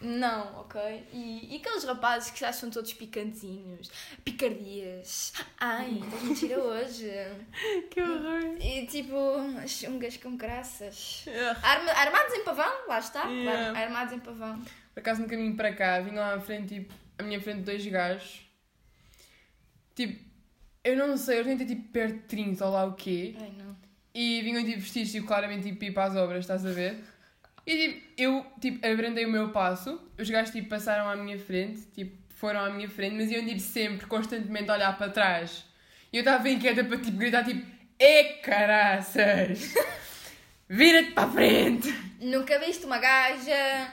não, 0.02 0.60
ok? 0.60 1.08
E, 1.14 1.54
e 1.54 1.58
aqueles 1.58 1.86
rapazes 1.86 2.32
que 2.32 2.40
se 2.40 2.44
acham 2.44 2.70
todos 2.70 2.94
picantinhos, 2.94 3.90
picardias. 4.26 5.32
Ai, 5.60 6.02
estás 6.04 6.24
mentira 6.24 6.60
hoje. 6.60 7.10
Que 7.90 8.02
horror. 8.02 8.58
E 8.60 8.86
tipo, 8.88 9.16
chungas 9.68 10.18
com 10.18 10.36
graças. 10.36 11.24
Arma- 11.62 11.92
armados 11.92 12.34
em 12.34 12.44
pavão, 12.44 12.88
lá 12.88 13.00
está. 13.00 13.24
Yeah. 13.30 13.80
Armados 13.80 14.14
em 14.14 14.20
pavão. 14.20 14.62
Por 14.94 15.00
acaso 15.00 15.22
no 15.22 15.30
caminho 15.30 15.56
para 15.56 15.74
cá, 15.74 16.00
vinham 16.02 16.18
lá 16.18 16.34
à 16.36 16.40
frente, 16.42 16.74
tipo, 16.76 16.94
à 17.18 17.24
minha 17.24 17.40
frente 17.42 17.62
dois 17.62 17.86
gajos. 17.86 18.42
Tipo, 19.96 20.24
eu 20.84 20.98
não 20.98 21.16
sei, 21.18 21.40
eu 21.40 21.44
tentei 21.44 21.66
tipo 21.66 21.88
perto 21.90 22.16
de 22.16 22.22
30 22.22 22.66
ou 22.66 22.72
lá 22.72 22.86
o 22.86 22.94
quê. 22.94 23.36
Ai 23.40 23.52
não. 23.58 23.76
E 24.14 24.42
vinham 24.42 24.64
tipo 24.64 24.80
vestidos, 24.80 25.12
tipo, 25.12 25.26
claramente 25.26 25.64
tipo 25.64 25.84
ir 25.86 25.92
para 25.92 26.06
as 26.06 26.16
obras, 26.16 26.40
estás 26.40 26.66
a 26.66 26.72
ver? 26.72 27.04
E 27.66 27.78
tipo, 27.78 28.08
eu 28.18 28.46
tipo 28.60 28.86
abrandei 28.86 29.26
o 29.26 29.30
meu 29.30 29.50
passo, 29.50 30.00
os 30.20 30.30
gajos 30.30 30.52
tipo 30.52 30.70
passaram 30.70 31.08
à 31.10 31.16
minha 31.16 31.40
frente, 31.40 31.82
tipo, 31.94 32.16
foram 32.30 32.60
à 32.60 32.70
minha 32.70 32.90
frente, 32.90 33.16
mas 33.16 33.32
iam 33.32 33.46
tipo 33.46 33.60
sempre, 33.60 34.06
constantemente 34.06 34.70
a 34.70 34.74
olhar 34.74 34.98
para 34.98 35.12
trás. 35.12 35.66
E 36.12 36.18
eu 36.18 36.20
estava 36.20 36.48
inquieta 36.50 36.84
para 36.84 36.98
tipo 36.98 37.18
gritar 37.18 37.44
tipo, 37.44 37.66
é 37.98 38.24
caraças! 38.42 39.74
Vira-te 40.68 41.12
para 41.12 41.28
a 41.28 41.32
frente! 41.32 41.88
Nunca 42.20 42.60
viste 42.60 42.86
uma 42.86 42.98
gaja. 43.00 43.92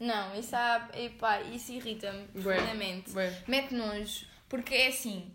Não, 0.00 0.34
isso, 0.38 0.54
há, 0.54 0.88
epá, 0.94 1.40
isso 1.42 1.72
irrita-me 1.72 2.24
profundamente. 2.28 3.10
Mete 3.46 3.74
nojo. 3.74 4.26
Porque 4.48 4.74
é 4.74 4.88
assim. 4.88 5.34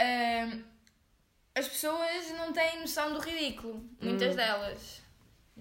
hum, 0.00 0.62
as 1.54 1.68
pessoas 1.68 2.30
não 2.38 2.52
têm 2.52 2.80
noção 2.80 3.12
do 3.12 3.18
ridículo. 3.20 3.84
Muitas 4.00 4.32
Hum. 4.32 4.36
delas. 4.36 5.02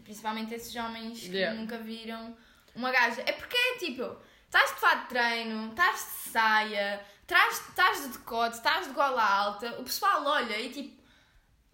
Principalmente 0.03 0.53
esses 0.53 0.73
homens 0.75 1.19
que 1.19 1.27
Yeah. 1.35 1.59
nunca 1.59 1.77
viram 1.77 2.35
uma 2.75 2.91
gaja. 2.91 3.21
É 3.25 3.31
porque 3.33 3.55
é 3.57 3.77
tipo. 3.77 4.17
Estás 4.45 4.71
de 4.73 4.79
fato 4.79 5.01
de 5.03 5.09
treino, 5.09 5.69
estás 5.69 5.99
de 5.99 6.31
saia, 6.31 7.05
estás, 7.21 8.01
de 8.03 8.07
decote, 8.17 8.55
estás 8.57 8.87
de 8.87 8.93
gola 8.93 9.21
alta. 9.23 9.79
O 9.79 9.83
pessoal 9.83 10.23
olha 10.25 10.57
e 10.59 10.69
tipo. 10.69 10.99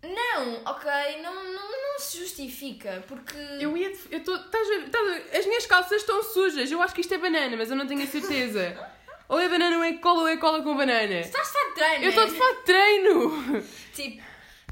Não, 0.04 0.62
ok, 0.65 1.21
não, 1.23 1.34
não, 1.54 1.71
não 1.93 1.99
se 1.99 2.17
justifica. 2.19 3.04
Porque. 3.08 3.38
Eu 3.60 3.78
ia. 3.78 3.91
Eu 4.12 4.23
tô, 4.23 4.36
estás 4.36 4.67
a- 4.69 5.38
as 5.38 5.45
minhas 5.45 5.65
calças 5.65 6.01
estão 6.01 6.21
sujas. 6.23 6.69
Eu 6.71 6.82
acho 6.82 6.93
que 6.93 7.01
isto 7.01 7.13
é 7.13 7.17
banana, 7.17 7.56
mas 7.56 7.69
eu 7.71 7.75
não 7.78 7.88
tenho 7.88 8.04
a 8.04 8.08
certeza. 8.08 8.91
ou 9.27 9.39
é 9.39 9.49
banana 9.49 9.77
ou 9.77 9.83
é 9.83 9.93
cola 9.93 10.21
ou 10.21 10.27
é 10.27 10.38
cola 10.38 10.61
com 10.61 10.75
banana. 10.75 11.19
Estás 11.19 11.47
de 11.47 11.53
fato 11.53 11.67
de 11.67 11.73
treino. 11.75 12.03
Eu 12.03 12.09
estou 12.09 12.25
de 12.27 12.35
fato 12.35 12.57
de 12.57 12.63
treino! 12.63 13.63
Tipo, 13.93 14.23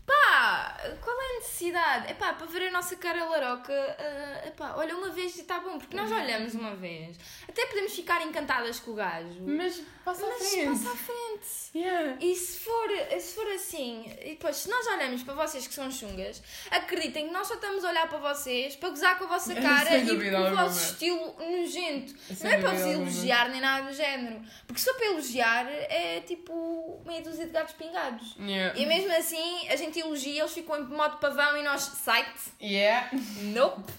Pá, 0.06 0.78
qual 1.02 1.22
é 1.22 1.26
a 1.26 1.40
necessidade? 1.40 2.12
É 2.12 2.14
pá, 2.14 2.34
para 2.34 2.46
ver 2.48 2.68
a 2.68 2.72
nossa 2.72 2.96
cara 2.98 3.24
laroca, 3.24 3.72
uh, 3.72 4.48
epá, 4.48 4.74
olha 4.76 4.98
uma 4.98 5.10
vez 5.10 5.38
e 5.38 5.42
está 5.42 5.60
bom, 5.60 5.78
porque 5.78 5.96
nós 5.96 6.12
olhamos 6.12 6.54
uma 6.56 6.76
vez. 6.76 7.18
Até 7.48 7.66
podemos 7.68 7.94
ficar 7.94 8.22
encantadas 8.22 8.80
com 8.80 8.92
o 8.92 8.96
gajo. 8.96 9.42
Mas 9.42 9.82
passa 10.04 10.26
à 10.26 10.30
Mas 10.30 10.50
frente. 10.50 10.68
passa 10.68 10.92
à 10.92 10.96
frente. 10.96 11.14
Yeah. 11.76 12.18
E 12.20 12.36
se 12.36 12.60
for, 12.60 12.90
se 13.20 13.36
for 13.36 13.48
assim, 13.54 14.12
e 14.22 14.32
depois, 14.32 14.58
se 14.58 14.70
nós 14.70 14.86
olhamos 14.88 15.24
para 15.24 15.34
vocês 15.36 15.66
que 15.68 15.74
são 15.74 15.90
chungas, 15.90 16.42
acreditem 16.70 17.28
que 17.28 17.34
nós 17.34 17.48
só 17.48 17.54
estamos 17.56 17.86
a 17.86 17.90
olhar 17.90 18.10
para 18.10 18.18
vocês 18.34 18.76
para 18.76 18.90
gozar 18.90 19.18
com 19.18 19.24
a 19.24 19.28
vossa 19.28 19.56
cara 19.56 19.98
e 19.98 20.06
com 20.06 20.52
o 20.52 20.56
vosso 20.56 20.92
estilo 20.92 21.36
nojento. 21.40 22.14
Sem 22.34 22.44
não 22.44 22.58
é 22.58 22.62
para 22.62 22.72
vos 22.72 22.82
alguma. 22.82 23.04
elogiar 23.04 23.50
nem 23.50 23.62
nada 23.62 23.88
do 23.88 23.94
género. 23.94 24.42
Porque 24.68 24.82
for 24.82 24.94
para 24.96 25.06
elogiar, 25.06 25.66
é 25.68 26.22
tipo 26.22 27.02
meia 27.06 27.22
dúzia 27.22 27.46
de 27.46 27.52
gatos 27.52 27.74
pingados. 27.76 28.36
Yeah. 28.40 28.78
E 28.78 28.86
mesmo 28.86 29.12
assim, 29.14 29.68
a 29.70 29.76
gente 29.76 29.93
elogia, 30.00 30.42
eles 30.42 30.54
ficam 30.54 30.78
em 30.80 30.84
modo 30.86 31.18
pavão 31.18 31.58
e 31.58 31.64
nós, 31.64 31.82
site, 31.82 32.52
Yeah. 32.62 33.10
nope. 33.54 33.92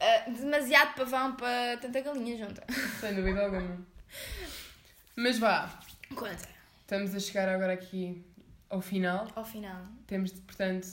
Ah, 0.00 0.28
demasiado 0.30 0.94
pavão 0.96 1.34
para 1.36 1.76
tanta 1.78 2.00
galinha 2.00 2.36
junta. 2.36 2.64
Sem 3.00 3.14
dúvida 3.14 3.44
alguma. 3.44 3.78
Mas 5.16 5.38
vá, 5.38 5.70
Conta. 6.14 6.48
estamos 6.80 7.14
a 7.14 7.20
chegar 7.20 7.48
agora 7.48 7.72
aqui 7.72 8.24
ao 8.68 8.80
final. 8.80 9.28
Ao 9.34 9.44
final. 9.44 9.80
Temos, 10.06 10.32
portanto. 10.32 10.86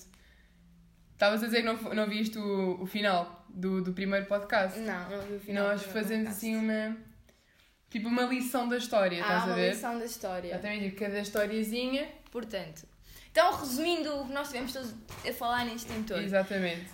Estavas 1.13 1.43
a 1.43 1.45
dizer 1.45 1.57
que 1.61 1.67
não, 1.67 1.75
não 1.93 2.07
viste 2.09 2.37
o, 2.39 2.81
o 2.81 2.85
final 2.85 3.45
do, 3.49 3.81
do 3.81 3.93
primeiro 3.93 4.25
podcast. 4.25 4.79
Não, 4.79 5.09
não 5.09 5.21
vi 5.21 5.35
o 5.35 5.39
final. 5.39 5.67
Nós 5.69 5.83
fazemos 5.83 6.29
podcast. 6.29 6.29
assim 6.29 6.55
uma. 6.57 6.97
Tipo 7.89 8.07
uma 8.07 8.23
lição 8.23 8.69
da 8.69 8.77
história, 8.77 9.17
estás 9.19 9.41
Ah, 9.41 9.43
a 9.43 9.45
uma 9.47 9.55
ver? 9.55 9.71
lição 9.71 9.99
da 9.99 10.05
história. 10.05 10.47
Exatamente, 10.49 10.95
cada 10.95 11.19
historiazinha. 11.19 12.07
Portanto, 12.31 12.87
então 13.31 13.55
resumindo 13.55 14.13
o 14.21 14.25
que 14.27 14.33
nós 14.33 14.47
tivemos 14.47 14.73
todos 14.73 14.93
a 15.27 15.33
falar 15.33 15.65
neste 15.65 15.87
tempo 15.87 16.03
todo. 16.07 16.21
Exatamente. 16.21 16.85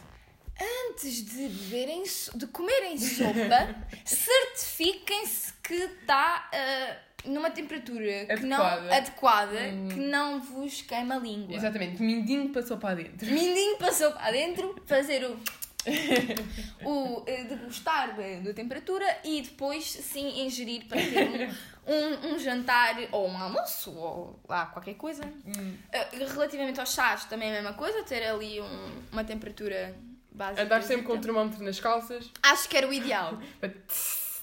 Antes 0.89 1.23
de 1.23 1.47
beberem, 1.49 2.03
de 2.35 2.47
comerem 2.47 2.97
sopa, 2.97 3.75
certifiquem-se 4.05 5.53
que 5.63 5.73
está 5.75 6.49
ah, 6.51 6.97
numa 7.25 7.49
temperatura 7.51 8.25
que 8.25 8.45
não, 8.45 8.57
Adequada. 8.63 8.95
adequada, 8.95 9.59
Hum. 9.73 9.87
que 9.89 9.95
não 9.99 10.39
vos 10.41 10.81
queima 10.81 11.15
a 11.15 11.19
língua. 11.19 11.55
Exatamente. 11.55 12.01
Mindinho 12.01 12.49
passou 12.49 12.77
para 12.77 12.95
dentro. 12.95 13.27
Mindinho 13.31 13.77
passou 13.77 14.11
para 14.11 14.31
dentro, 14.31 14.81
fazer 14.85 15.23
o. 15.25 15.39
o 16.85 17.23
eh, 17.27 17.43
degustar 17.43 18.15
da, 18.15 18.39
da 18.43 18.53
temperatura 18.53 19.05
e 19.23 19.41
depois 19.41 19.85
sim 19.85 20.45
ingerir 20.45 20.85
para 20.87 20.97
ter 21.01 21.27
um, 21.27 21.51
um, 22.31 22.33
um 22.35 22.39
jantar 22.39 22.95
ou 23.11 23.27
um 23.27 23.37
almoço 23.37 23.91
ou 23.91 24.39
lá 24.47 24.65
qualquer 24.67 24.95
coisa. 24.95 25.23
Hum. 25.45 25.75
Eh, 25.91 26.07
relativamente 26.33 26.79
aos 26.79 26.93
chás, 26.93 27.25
também 27.25 27.49
é 27.49 27.51
a 27.59 27.61
mesma 27.61 27.73
coisa, 27.77 28.03
ter 28.03 28.23
ali 28.25 28.59
um- 28.61 29.01
uma 29.11 29.23
temperatura 29.23 29.95
básica. 30.31 30.63
Andar 30.63 30.83
sempre 30.83 31.05
com 31.05 31.13
um 31.13 31.21
termómetro 31.21 31.63
nas 31.63 31.79
calças. 31.79 32.29
Acho 32.43 32.69
que 32.69 32.77
era 32.77 32.87
o 32.87 32.93
ideal. 32.93 33.39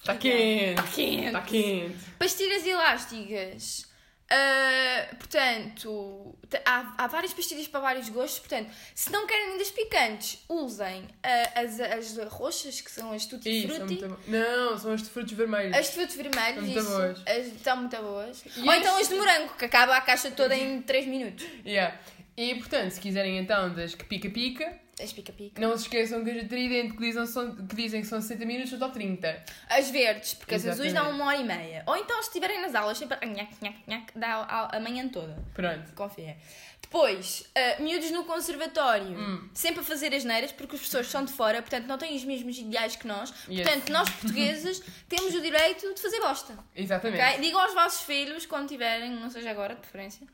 Está 0.04 0.16
quente. 0.16 0.70
Está 0.80 0.82
quente. 0.82 1.26
Está 1.28 1.40
quente. 1.42 1.96
Pastilhas 2.18 2.66
elásticas. 2.66 3.86
Ah, 4.30 5.06
portanto, 5.18 6.36
há, 6.64 6.94
há 6.98 7.06
várias 7.06 7.32
pastilhas 7.32 7.68
para 7.68 7.80
vários 7.80 8.08
gostos. 8.08 8.38
Portanto, 8.40 8.70
se 8.94 9.10
não 9.12 9.26
querem 9.26 9.50
ainda 9.52 9.62
as 9.62 9.70
picantes, 9.70 10.42
usem 10.48 11.06
ah, 11.22 11.60
as, 11.60 11.78
as 11.80 12.16
roxas, 12.32 12.80
que 12.80 12.90
são 12.90 13.12
as 13.12 13.26
tutti 13.26 13.66
são 13.66 13.76
frutti. 13.76 13.94
muito 14.04 14.30
Não, 14.30 14.78
são 14.78 14.92
as 14.92 15.02
de 15.02 15.10
frutos 15.10 15.32
vermelhos. 15.34 15.76
As 15.76 15.86
de 15.86 15.92
frutos 15.92 16.16
vermelhos, 16.16 16.54
São 16.54 16.62
muito 16.64 16.78
isso. 16.80 16.88
boas. 16.90 17.22
As, 17.26 17.46
estão 17.46 17.76
muito 17.76 17.96
boas. 17.98 18.44
E 18.56 18.60
Ou 18.62 18.70
as- 18.70 18.78
então 18.78 18.96
as 18.98 19.08
de 19.08 19.14
morango, 19.14 19.54
que 19.56 19.64
acaba 19.64 19.96
a 19.96 20.00
caixa 20.00 20.30
toda 20.30 20.56
em 20.56 20.80
3 20.82 21.06
minutos. 21.06 21.44
Yeah. 21.64 21.98
E 22.36 22.54
portanto, 22.56 22.90
se 22.92 23.00
quiserem 23.00 23.38
então 23.38 23.72
das 23.74 23.94
que 23.94 24.04
pica-pica, 24.04 24.80
As 25.02 25.12
pica-pica. 25.12 25.60
não 25.60 25.76
se 25.76 25.84
esqueçam 25.84 26.22
que 26.24 26.30
as 26.30 26.42
de 26.42 26.48
tridente 26.48 26.92
que 26.94 27.00
dizem, 27.00 27.26
são, 27.26 27.54
que 27.54 27.74
dizem 27.74 28.00
que 28.00 28.06
são 28.06 28.20
60 28.20 28.44
minutos 28.44 28.70
são 28.70 28.78
só 28.78 28.88
30. 28.88 29.44
As 29.68 29.90
verdes, 29.90 30.34
porque 30.34 30.54
as 30.54 30.66
azuis 30.66 30.92
dão 30.92 31.02
Exatamente. 31.02 31.20
uma 31.22 31.26
hora 31.26 31.36
e 31.38 31.44
meia. 31.44 31.82
Ou 31.86 31.96
então, 31.96 32.20
se 32.22 32.28
estiverem 32.28 32.60
nas 32.60 32.74
aulas, 32.74 32.98
sempre. 32.98 33.16
Nhac, 33.26 33.52
nhac, 33.62 33.76
nhac, 33.86 34.06
dá 34.14 34.34
a, 34.36 34.76
a 34.76 34.80
manhã 34.80 35.08
toda. 35.08 35.36
Pronto. 35.52 35.92
Confia. 35.94 36.36
Depois, 36.80 37.50
ah, 37.56 37.82
miúdos 37.82 38.10
no 38.12 38.24
conservatório. 38.24 39.18
Hum. 39.18 39.48
Sempre 39.52 39.80
a 39.80 39.82
fazer 39.82 40.14
as 40.14 40.22
neiras, 40.22 40.52
porque 40.52 40.76
os 40.76 40.80
professores 40.80 41.08
são 41.08 41.24
de 41.24 41.32
fora, 41.32 41.60
portanto 41.60 41.86
não 41.86 41.98
têm 41.98 42.14
os 42.14 42.22
mesmos 42.24 42.56
ideais 42.56 42.94
que 42.94 43.06
nós. 43.06 43.34
Yes. 43.48 43.62
Portanto, 43.66 43.90
nós 43.90 44.08
portugueses 44.10 44.80
temos 45.08 45.34
o 45.34 45.40
direito 45.40 45.92
de 45.92 46.00
fazer 46.00 46.20
bosta. 46.20 46.56
Exatamente. 46.76 47.20
ok? 47.20 47.40
Digam 47.40 47.60
aos 47.60 47.74
vossos 47.74 48.02
filhos, 48.02 48.46
quando 48.46 48.68
tiverem, 48.68 49.10
não 49.10 49.28
seja 49.28 49.50
agora, 49.50 49.74
de 49.74 49.80
preferência. 49.80 50.24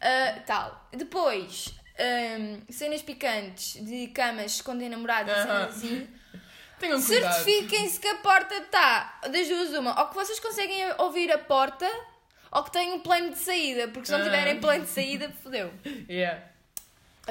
Ah, 0.00 0.40
tal. 0.46 0.88
Depois, 0.92 1.74
ahm, 1.98 2.60
cenas 2.70 3.02
picantes 3.02 3.82
de 3.84 4.08
camas 4.08 4.52
escondem 4.52 4.88
namorados 4.88 5.32
e 5.32 5.36
Aham. 5.36 5.44
cenas 5.46 5.76
assim. 5.76 6.08
Tenham 6.78 7.02
cuidado. 7.02 7.32
Certifiquem-se 7.32 7.98
que 7.98 8.06
a 8.08 8.16
porta 8.16 8.54
está 8.54 9.20
das 9.30 9.48
duas 9.48 9.70
uma. 9.72 9.98
Ou 9.98 10.08
que 10.08 10.14
vocês 10.14 10.38
conseguem 10.38 10.84
ouvir 10.98 11.32
a 11.32 11.38
porta, 11.38 11.90
ou 12.52 12.62
que 12.64 12.70
têm 12.70 12.92
um 12.92 13.00
plano 13.00 13.30
de 13.30 13.38
saída, 13.38 13.88
porque 13.88 14.06
se 14.06 14.12
não 14.12 14.20
Ah. 14.20 14.24
tiverem 14.24 14.60
plano 14.60 14.84
de 14.84 14.90
saída, 14.90 15.32
fodeu. 15.42 15.72
Yeah. 16.08 16.42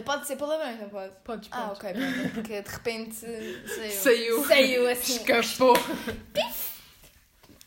Pode 0.04 0.26
ser 0.28 0.36
palavrões, 0.36 0.80
não 0.82 0.90
pode? 0.90 1.14
Podes, 1.24 1.48
podes. 1.48 1.50
Ah, 1.52 1.72
ok, 1.72 1.94
pronto, 1.94 2.34
porque 2.34 2.62
de 2.62 2.70
repente 2.70 3.16
saiu. 3.16 3.92
Saiu. 3.92 4.46
Saiu 4.48 4.90
assim. 4.90 5.16
Escapou. 5.18 5.74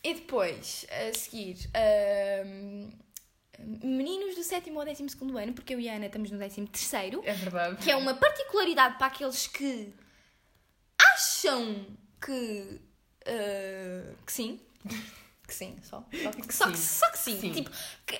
E 0.02 0.14
depois, 0.14 0.86
a 0.90 1.12
seguir, 1.16 1.56
ahm, 1.74 2.88
meninos 3.58 4.34
do 4.36 4.42
sétimo 4.42 4.78
ou 4.78 4.84
décimo 4.84 5.08
segundo 5.10 5.36
ano, 5.36 5.52
porque 5.52 5.74
eu 5.74 5.80
e 5.80 5.88
a 5.88 5.94
Ana 5.96 6.06
estamos 6.06 6.30
no 6.30 6.38
décimo 6.38 6.68
terceiro, 6.68 7.22
É 7.24 7.32
verdade. 7.32 7.76
que 7.82 7.90
é 7.90 7.96
uma 7.96 8.14
particularidade 8.14 8.96
para 8.98 9.06
aqueles 9.08 9.46
que 9.46 9.92
acham 11.14 11.86
que. 12.24 12.80
ah, 13.26 14.14
que 14.24 14.32
sim. 14.32 14.60
Que 15.46 15.54
sim, 15.54 15.76
só. 15.82 16.04
Só 16.22 16.30
que, 16.30 16.54
só, 16.54 16.70
que, 16.70 16.76
sim. 16.76 16.98
só 16.98 17.10
que 17.10 17.18
sim. 17.18 17.40
Sim. 17.40 17.52
Tipo, 17.52 17.70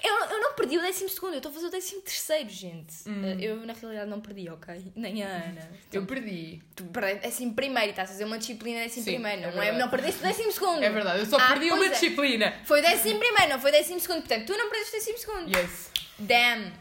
eu, 0.02 0.17
perdi 0.58 0.76
o 0.78 0.82
décimo 0.82 1.08
segundo, 1.08 1.32
eu 1.34 1.36
estou 1.38 1.50
a 1.50 1.54
fazer 1.54 1.66
o 1.66 1.70
décimo 1.70 2.00
terceiro, 2.02 2.48
gente. 2.50 2.94
Hum. 3.08 3.22
Ah, 3.24 3.42
eu, 3.42 3.56
na 3.64 3.72
realidade, 3.72 4.10
não 4.10 4.20
perdi, 4.20 4.48
ok? 4.50 4.92
Nem 4.96 5.22
a 5.22 5.28
Ana. 5.28 5.70
Eu 5.92 6.04
perdi. 6.04 6.60
Tu 6.74 6.84
perdeste 6.84 7.20
décimo 7.22 7.54
primeiro 7.54 7.88
e 7.88 7.90
estás 7.90 8.10
a 8.10 8.12
fazer 8.12 8.24
uma 8.24 8.38
disciplina 8.38 8.80
décimo 8.80 9.04
Sim, 9.04 9.12
primeiro, 9.12 9.42
é 9.42 9.44
não, 9.44 9.50
é, 9.50 9.52
verdade. 9.52 9.78
não 9.78 9.88
perdeste 9.88 10.20
o 10.20 10.22
décimo 10.24 10.52
segundo. 10.52 10.82
É 10.82 10.90
verdade. 10.90 11.18
Eu 11.20 11.26
só 11.26 11.36
Ah, 11.38 11.48
perdi 11.48 11.70
uma 11.70 11.86
é. 11.86 11.88
disciplina. 11.90 12.52
Foi 12.64 12.82
décimo 12.82 13.18
primeiro, 13.18 13.52
não 13.52 13.60
foi 13.60 13.70
décimo 13.72 14.00
segundo. 14.00 14.18
Portanto, 14.20 14.46
tu 14.46 14.56
não 14.58 14.68
perdeste 14.68 14.96
o 14.96 14.98
décimo 14.98 15.18
segundo. 15.18 15.56
Yes. 15.56 15.90
Damn. 16.18 16.72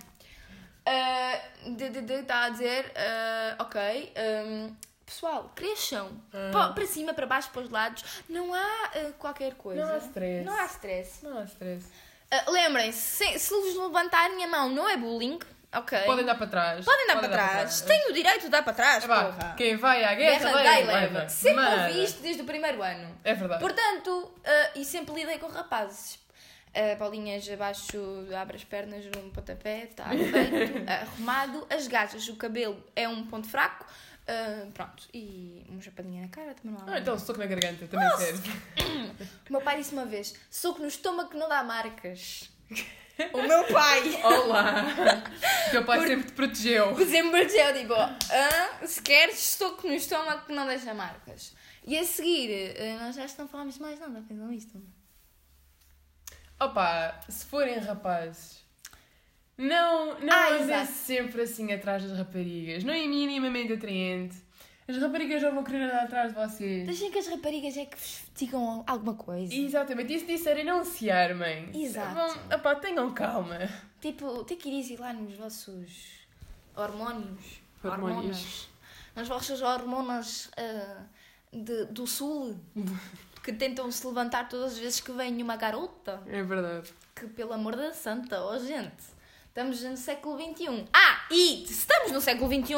De- 1.75 1.89
de- 1.89 2.01
de- 2.01 2.13
Está 2.13 2.45
a 2.45 2.49
dizer, 2.49 2.91
ah, 2.95 3.55
ok. 3.59 4.13
ahm, 4.15 4.73
pessoal, 5.05 5.51
cresçam. 5.55 6.09
Pa- 6.53 6.69
Para 6.73 6.85
cima, 6.87 7.13
para 7.13 7.25
baixo, 7.25 7.49
para 7.51 7.61
os 7.61 7.69
lados. 7.69 8.03
Não 8.29 8.53
há 8.53 8.91
ah, 8.95 9.11
qualquer 9.19 9.55
coisa. 9.55 9.85
Não 9.85 9.93
há 9.93 9.97
stress. 9.97 10.45
Não 10.45 10.53
há 10.53 10.65
stress. 10.65 11.23
Não 11.25 11.37
há 11.39 11.43
stress. 11.43 11.85
Ah, 12.31 12.43
Lembrem-se, 12.49 12.99
se, 12.99 13.39
se 13.39 13.49
vos 13.53 13.75
levantarem 13.75 14.43
a 14.43 14.47
mão, 14.47 14.69
não 14.69 14.87
é 14.87 14.97
bullying. 14.97 15.39
Ok. 15.73 15.99
Podem 16.05 16.25
dar 16.25 16.35
para 16.35 16.47
trás. 16.47 16.85
Podem 16.85 17.07
dar 17.07 17.19
para 17.19 17.29
trás. 17.29 17.81
Tenho 17.81 18.09
o 18.09 18.13
direito 18.13 18.41
de 18.43 18.49
dar 18.49 18.63
para 18.63 18.73
trás, 18.73 19.03
É 19.03 19.07
porra. 19.07 19.53
Quem 19.57 19.75
vai 19.75 20.03
à 20.03 20.15
guerra, 20.15 20.39
Guerra 20.39 20.51
vai 20.51 20.63
dá 20.63 20.79
e 20.79 20.83
e 20.83 20.85
leva. 20.87 21.29
Sempre 21.29 21.65
ouvi 21.65 22.03
isto 22.03 22.21
desde 22.21 22.41
o 22.41 22.45
primeiro 22.45 22.81
ano. 22.81 23.17
É 23.23 23.33
verdade. 23.33 23.59
Portanto, 23.61 24.33
ah, 24.45 24.69
e 24.75 24.85
sempre 24.85 25.13
lidei 25.13 25.37
com 25.37 25.47
rapazes. 25.47 26.19
Ah, 26.73 26.95
bolinhas 26.95 27.49
abaixo, 27.49 27.97
abre 28.39 28.55
as 28.57 28.63
pernas, 28.63 29.03
um 29.17 29.29
pontapé, 29.29 29.83
está 29.85 30.05
feito, 30.09 30.85
arrumado. 30.89 31.67
As 31.69 31.87
gajas, 31.87 32.27
o 32.29 32.35
cabelo 32.35 32.81
é 32.95 33.07
um 33.07 33.25
ponto 33.25 33.47
fraco. 33.47 33.85
Ah, 34.27 34.67
pronto, 34.73 35.07
e 35.13 35.65
uma 35.69 35.81
chapadinha 35.81 36.23
na 36.23 36.27
cara 36.27 36.53
também 36.53 36.77
não 36.77 36.85
há. 36.85 36.95
Ah, 36.95 36.99
então 36.99 37.17
soco 37.17 37.39
na 37.39 37.45
garganta, 37.45 37.87
também 37.87 38.09
serve. 38.17 38.51
O 39.49 39.53
meu 39.53 39.61
pai 39.61 39.77
disse 39.77 39.93
uma 39.93 40.05
vez: 40.05 40.35
soco 40.51 40.81
no 40.81 40.87
estômago 40.87 41.29
que 41.29 41.37
não 41.37 41.47
dá 41.47 41.63
marcas. 41.63 42.49
o 43.33 43.41
meu 43.41 43.63
pai 43.65 44.21
Olá! 44.23 44.83
Teu 45.71 45.85
pai 45.85 46.05
sempre 46.05 46.27
te 46.27 46.33
protegeu. 46.33 46.93
sempre 47.05 47.43
eu 47.43 47.73
digo: 47.73 47.93
ah, 47.93 48.85
se 48.85 49.01
queres, 49.01 49.39
soco 49.39 49.87
no 49.87 49.93
estômago 49.93 50.45
que 50.45 50.53
não 50.53 50.67
deixa 50.67 50.93
marcas. 50.93 51.53
E 51.85 51.97
a 51.97 52.03
seguir, 52.03 52.75
ah, 52.77 53.05
nós 53.05 53.15
já 53.15 53.25
não 53.37 53.47
falamos 53.47 53.77
mais 53.77 53.97
nada, 53.97 54.21
pensam 54.27 54.51
isto. 54.51 54.83
Opa, 56.59 57.17
se 57.29 57.45
forem 57.45 57.77
rapazes, 57.79 58.66
não, 59.57 60.19
não 60.19 60.33
Ah, 60.33 60.49
andem 60.53 60.85
sempre 60.85 61.41
assim 61.41 61.71
atrás 61.71 62.03
das 62.03 62.17
raparigas. 62.17 62.83
Não 62.83 62.93
é 62.93 63.05
minimamente 63.07 63.73
atraente. 63.73 64.37
As 64.87 64.97
raparigas 64.97 65.41
não 65.41 65.53
vão 65.55 65.63
querer 65.63 65.83
andar 65.83 66.03
atrás 66.03 66.33
de 66.33 66.39
vocês. 66.39 66.85
Deixem 66.85 67.11
que 67.11 67.19
as 67.19 67.27
raparigas 67.27 67.75
é 67.75 67.85
que 67.85 67.97
vos 67.97 68.21
digam 68.35 68.83
alguma 68.87 69.15
coisa. 69.15 69.53
Exatamente, 69.53 70.13
e 70.13 70.19
se 70.19 70.25
disserem 70.25 70.63
não 70.63 70.85
se 70.85 71.11
armem. 71.11 71.69
Exato. 71.75 72.13
Vão, 72.13 72.57
opá, 72.57 72.75
tenham 72.75 73.13
calma. 73.13 73.57
Tipo, 73.99 74.45
tem 74.45 74.55
que 74.57 74.69
ir 74.69 74.97
lá 74.97 75.11
nos 75.11 75.35
vossos. 75.35 76.25
Hormônios. 76.75 77.59
Hormonas. 77.83 78.69
Nas 79.15 79.27
vossas 79.27 79.61
hormonas 79.61 80.49
ah, 80.55 81.03
de- 81.51 81.85
do 81.85 82.07
sul. 82.07 82.55
que 83.43 83.53
tentam 83.53 83.89
se 83.91 84.05
levantar 84.05 84.47
todas 84.49 84.73
as 84.73 84.77
vezes 84.77 84.99
que 84.99 85.11
vem 85.11 85.41
uma 85.41 85.55
garota. 85.55 86.21
É 86.27 86.43
verdade. 86.43 86.93
Que, 87.15 87.27
pelo 87.27 87.53
amor 87.53 87.75
da 87.75 87.93
santa, 87.93 88.43
oh 88.43 88.59
gente. 88.59 89.16
Estamos 89.57 89.81
no 89.81 89.97
século 89.97 90.37
XXI. 90.37 90.85
Ah, 90.93 91.25
e 91.31 91.65
se 91.65 91.73
estamos 91.73 92.11
no 92.11 92.21
século 92.21 92.47
XXI, 92.47 92.75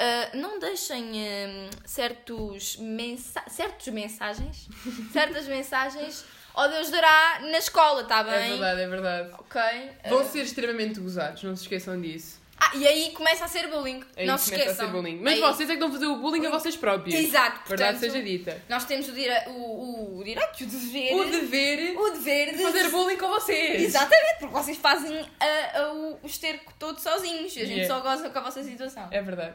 ah, 0.00 0.30
não 0.34 0.58
deixem 0.58 1.12
ah, 1.14 1.70
certos, 1.84 2.76
mensa 2.78 3.40
certos 3.46 3.86
mensagens, 3.86 4.68
certas 5.12 5.46
mensagens 5.46 6.24
ao 6.52 6.68
Deus 6.68 6.90
dará 6.90 7.38
na 7.42 7.58
escola, 7.58 8.02
está 8.02 8.24
bem? 8.24 8.34
É 8.34 8.48
verdade, 8.48 8.80
é 8.80 8.88
verdade. 8.88 9.30
Ok. 9.34 9.60
ah, 9.60 10.08
Vão 10.08 10.24
ser 10.24 10.40
extremamente 10.40 10.98
gozados, 10.98 11.44
não 11.44 11.54
se 11.54 11.62
esqueçam 11.62 12.00
disso. 12.00 12.40
Ah, 12.60 12.72
e 12.74 12.86
aí 12.86 13.12
começa 13.12 13.44
a 13.44 13.48
ser 13.48 13.68
bullying. 13.68 14.02
Aí 14.16 14.26
não 14.26 14.36
se 14.36 14.52
esqueçam. 14.52 14.72
a 14.72 14.86
ser 14.88 14.92
bullying. 14.92 15.20
Mas 15.22 15.34
Aí- 15.34 15.40
vocês 15.40 15.70
é 15.70 15.72
que 15.72 15.72
estão 15.74 15.88
a 15.88 15.92
fazer 15.92 16.06
o 16.06 16.16
bullying 16.16 16.46
a 16.46 16.50
vocês 16.50 16.76
próprios. 16.76 17.14
Exato, 17.18 17.68
Verdade 17.68 17.98
portanto, 17.98 18.12
seja 18.12 18.22
dita. 18.22 18.62
Nós 18.68 18.84
temos 18.84 19.08
o, 19.08 19.12
dire... 19.12 19.32
o, 19.46 20.18
o 20.18 20.24
direito, 20.24 20.64
o 20.64 20.66
dever. 20.66 21.14
O 21.14 21.24
dever 21.24 21.96
o 21.96 22.10
dever 22.10 22.56
de 22.56 22.62
fazer 22.62 22.90
bullying 22.90 23.16
com 23.16 23.28
vocês. 23.28 23.82
Exatamente, 23.82 24.38
porque 24.40 24.54
vocês 24.54 24.76
fazem 24.76 25.20
ah, 25.40 25.70
ah, 25.74 25.92
o, 25.92 26.26
esterco 26.26 26.72
todo 26.78 26.98
sozinhos 26.98 27.54
e 27.56 27.60
a 27.62 27.64
gente 27.64 27.78
Yeah. 27.78 27.94
só 27.94 28.00
goza 28.00 28.28
com 28.30 28.38
a 28.38 28.42
vossa 28.42 28.62
situação. 28.64 29.08
É 29.10 29.22
verdade. 29.22 29.54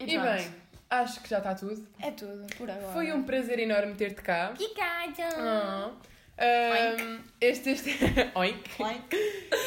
E, 0.00 0.06
pronto. 0.18 0.22
bem, 0.24 0.54
acho 0.90 1.20
que 1.20 1.28
já 1.30 1.38
está 1.38 1.54
tudo. 1.54 1.86
É 2.00 2.10
tudo, 2.10 2.46
por 2.56 2.68
agora. 2.68 2.92
Foi 2.92 3.12
um 3.12 3.22
prazer 3.22 3.58
enorme 3.60 3.94
ter-te 3.94 4.20
cá. 4.22 4.50
Obrigada! 4.52 5.28
Ah. 5.36 5.90
Ahm, 6.42 7.20
este, 7.40 7.70
este... 7.70 7.90
Oink. 8.34 8.70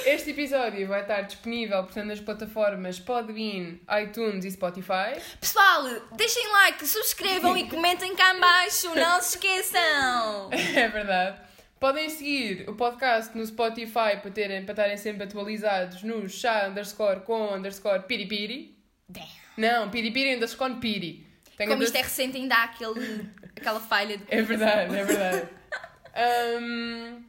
Este 0.06 0.32
episódio 0.32 0.86
vai 0.88 1.02
estar 1.02 1.22
disponível 1.22 1.82
portanto, 1.84 2.08
nas 2.08 2.20
plataformas 2.20 3.00
Podbean, 3.00 3.80
iTunes 4.04 4.44
e 4.44 4.52
Spotify. 4.52 5.20
Pessoal, 5.40 5.84
deixem 6.18 6.52
like, 6.52 6.86
subscrevam 6.86 7.58
e 7.58 7.70
comentem 7.70 8.14
cá 8.16 8.36
em 8.36 8.40
baixo, 8.40 8.94
não 8.96 9.22
se 9.22 9.38
esqueçam! 9.38 10.50
É 10.76 10.88
verdade. 10.90 11.40
Podem 11.80 12.10
seguir 12.10 12.70
o 12.70 12.76
podcast 12.76 13.38
no 13.38 13.46
Spotify 13.46 14.18
para, 14.22 14.32
terem, 14.32 14.64
para 14.64 14.74
estarem 14.74 14.98
sempre 14.98 15.24
atualizados 15.24 16.04
no 16.04 16.28
chá 16.28 16.68
underscore 16.68 17.22
com 17.22 17.54
underscore 17.54 18.04
piripiri. 18.04 18.78
Damn. 19.08 19.28
Não, 19.58 19.90
piripiri 19.90 20.36
underscore 20.36 20.76
piri. 20.76 21.26
Tenho 21.58 21.70
Como 21.70 21.84
isto 21.84 21.96
é 21.96 22.02
recente, 22.02 22.38
ainda 22.38 22.56
há 22.56 22.64
aquele, 22.64 23.30
aquela 23.56 23.80
falha 23.80 24.18
de 24.18 24.26
É 24.28 24.42
verdade, 24.42 24.98
é 24.98 25.04
verdade. 25.04 25.50
Ahm, 26.16 27.24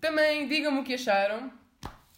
também 0.00 0.48
digam-me 0.48 0.80
o 0.80 0.84
que 0.84 0.94
acharam. 0.94 1.57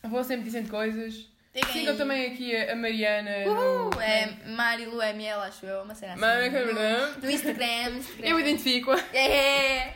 Vou 0.05 0.25
sempre 0.25 0.45
dizendo 0.45 0.71
coisas. 0.71 1.29
Digam 1.53 1.73
Sigam 1.73 1.93
aí. 1.93 1.99
também 1.99 2.27
aqui 2.33 2.55
a, 2.55 2.73
a 2.73 2.77
Mariana. 2.77 3.31
Uhul, 3.47 3.91
no... 3.91 4.01
é 4.01 4.39
Marilu 4.47 5.03
ML, 5.03 5.41
acho 5.43 5.67
eu, 5.67 5.83
uma 5.83 5.95
cena 5.95 6.13
assim. 6.13 6.51
Verdade. 6.51 7.21
No 7.21 7.31
Instagram, 7.31 7.97
Instagram. 7.97 8.29
Eu 8.29 8.39
identifico. 8.39 8.93
É. 9.13 9.95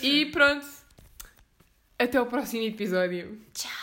E 0.00 0.26
pronto. 0.26 0.66
Até 1.98 2.20
o 2.20 2.26
próximo 2.26 2.62
episódio. 2.62 3.40
Tchau. 3.52 3.81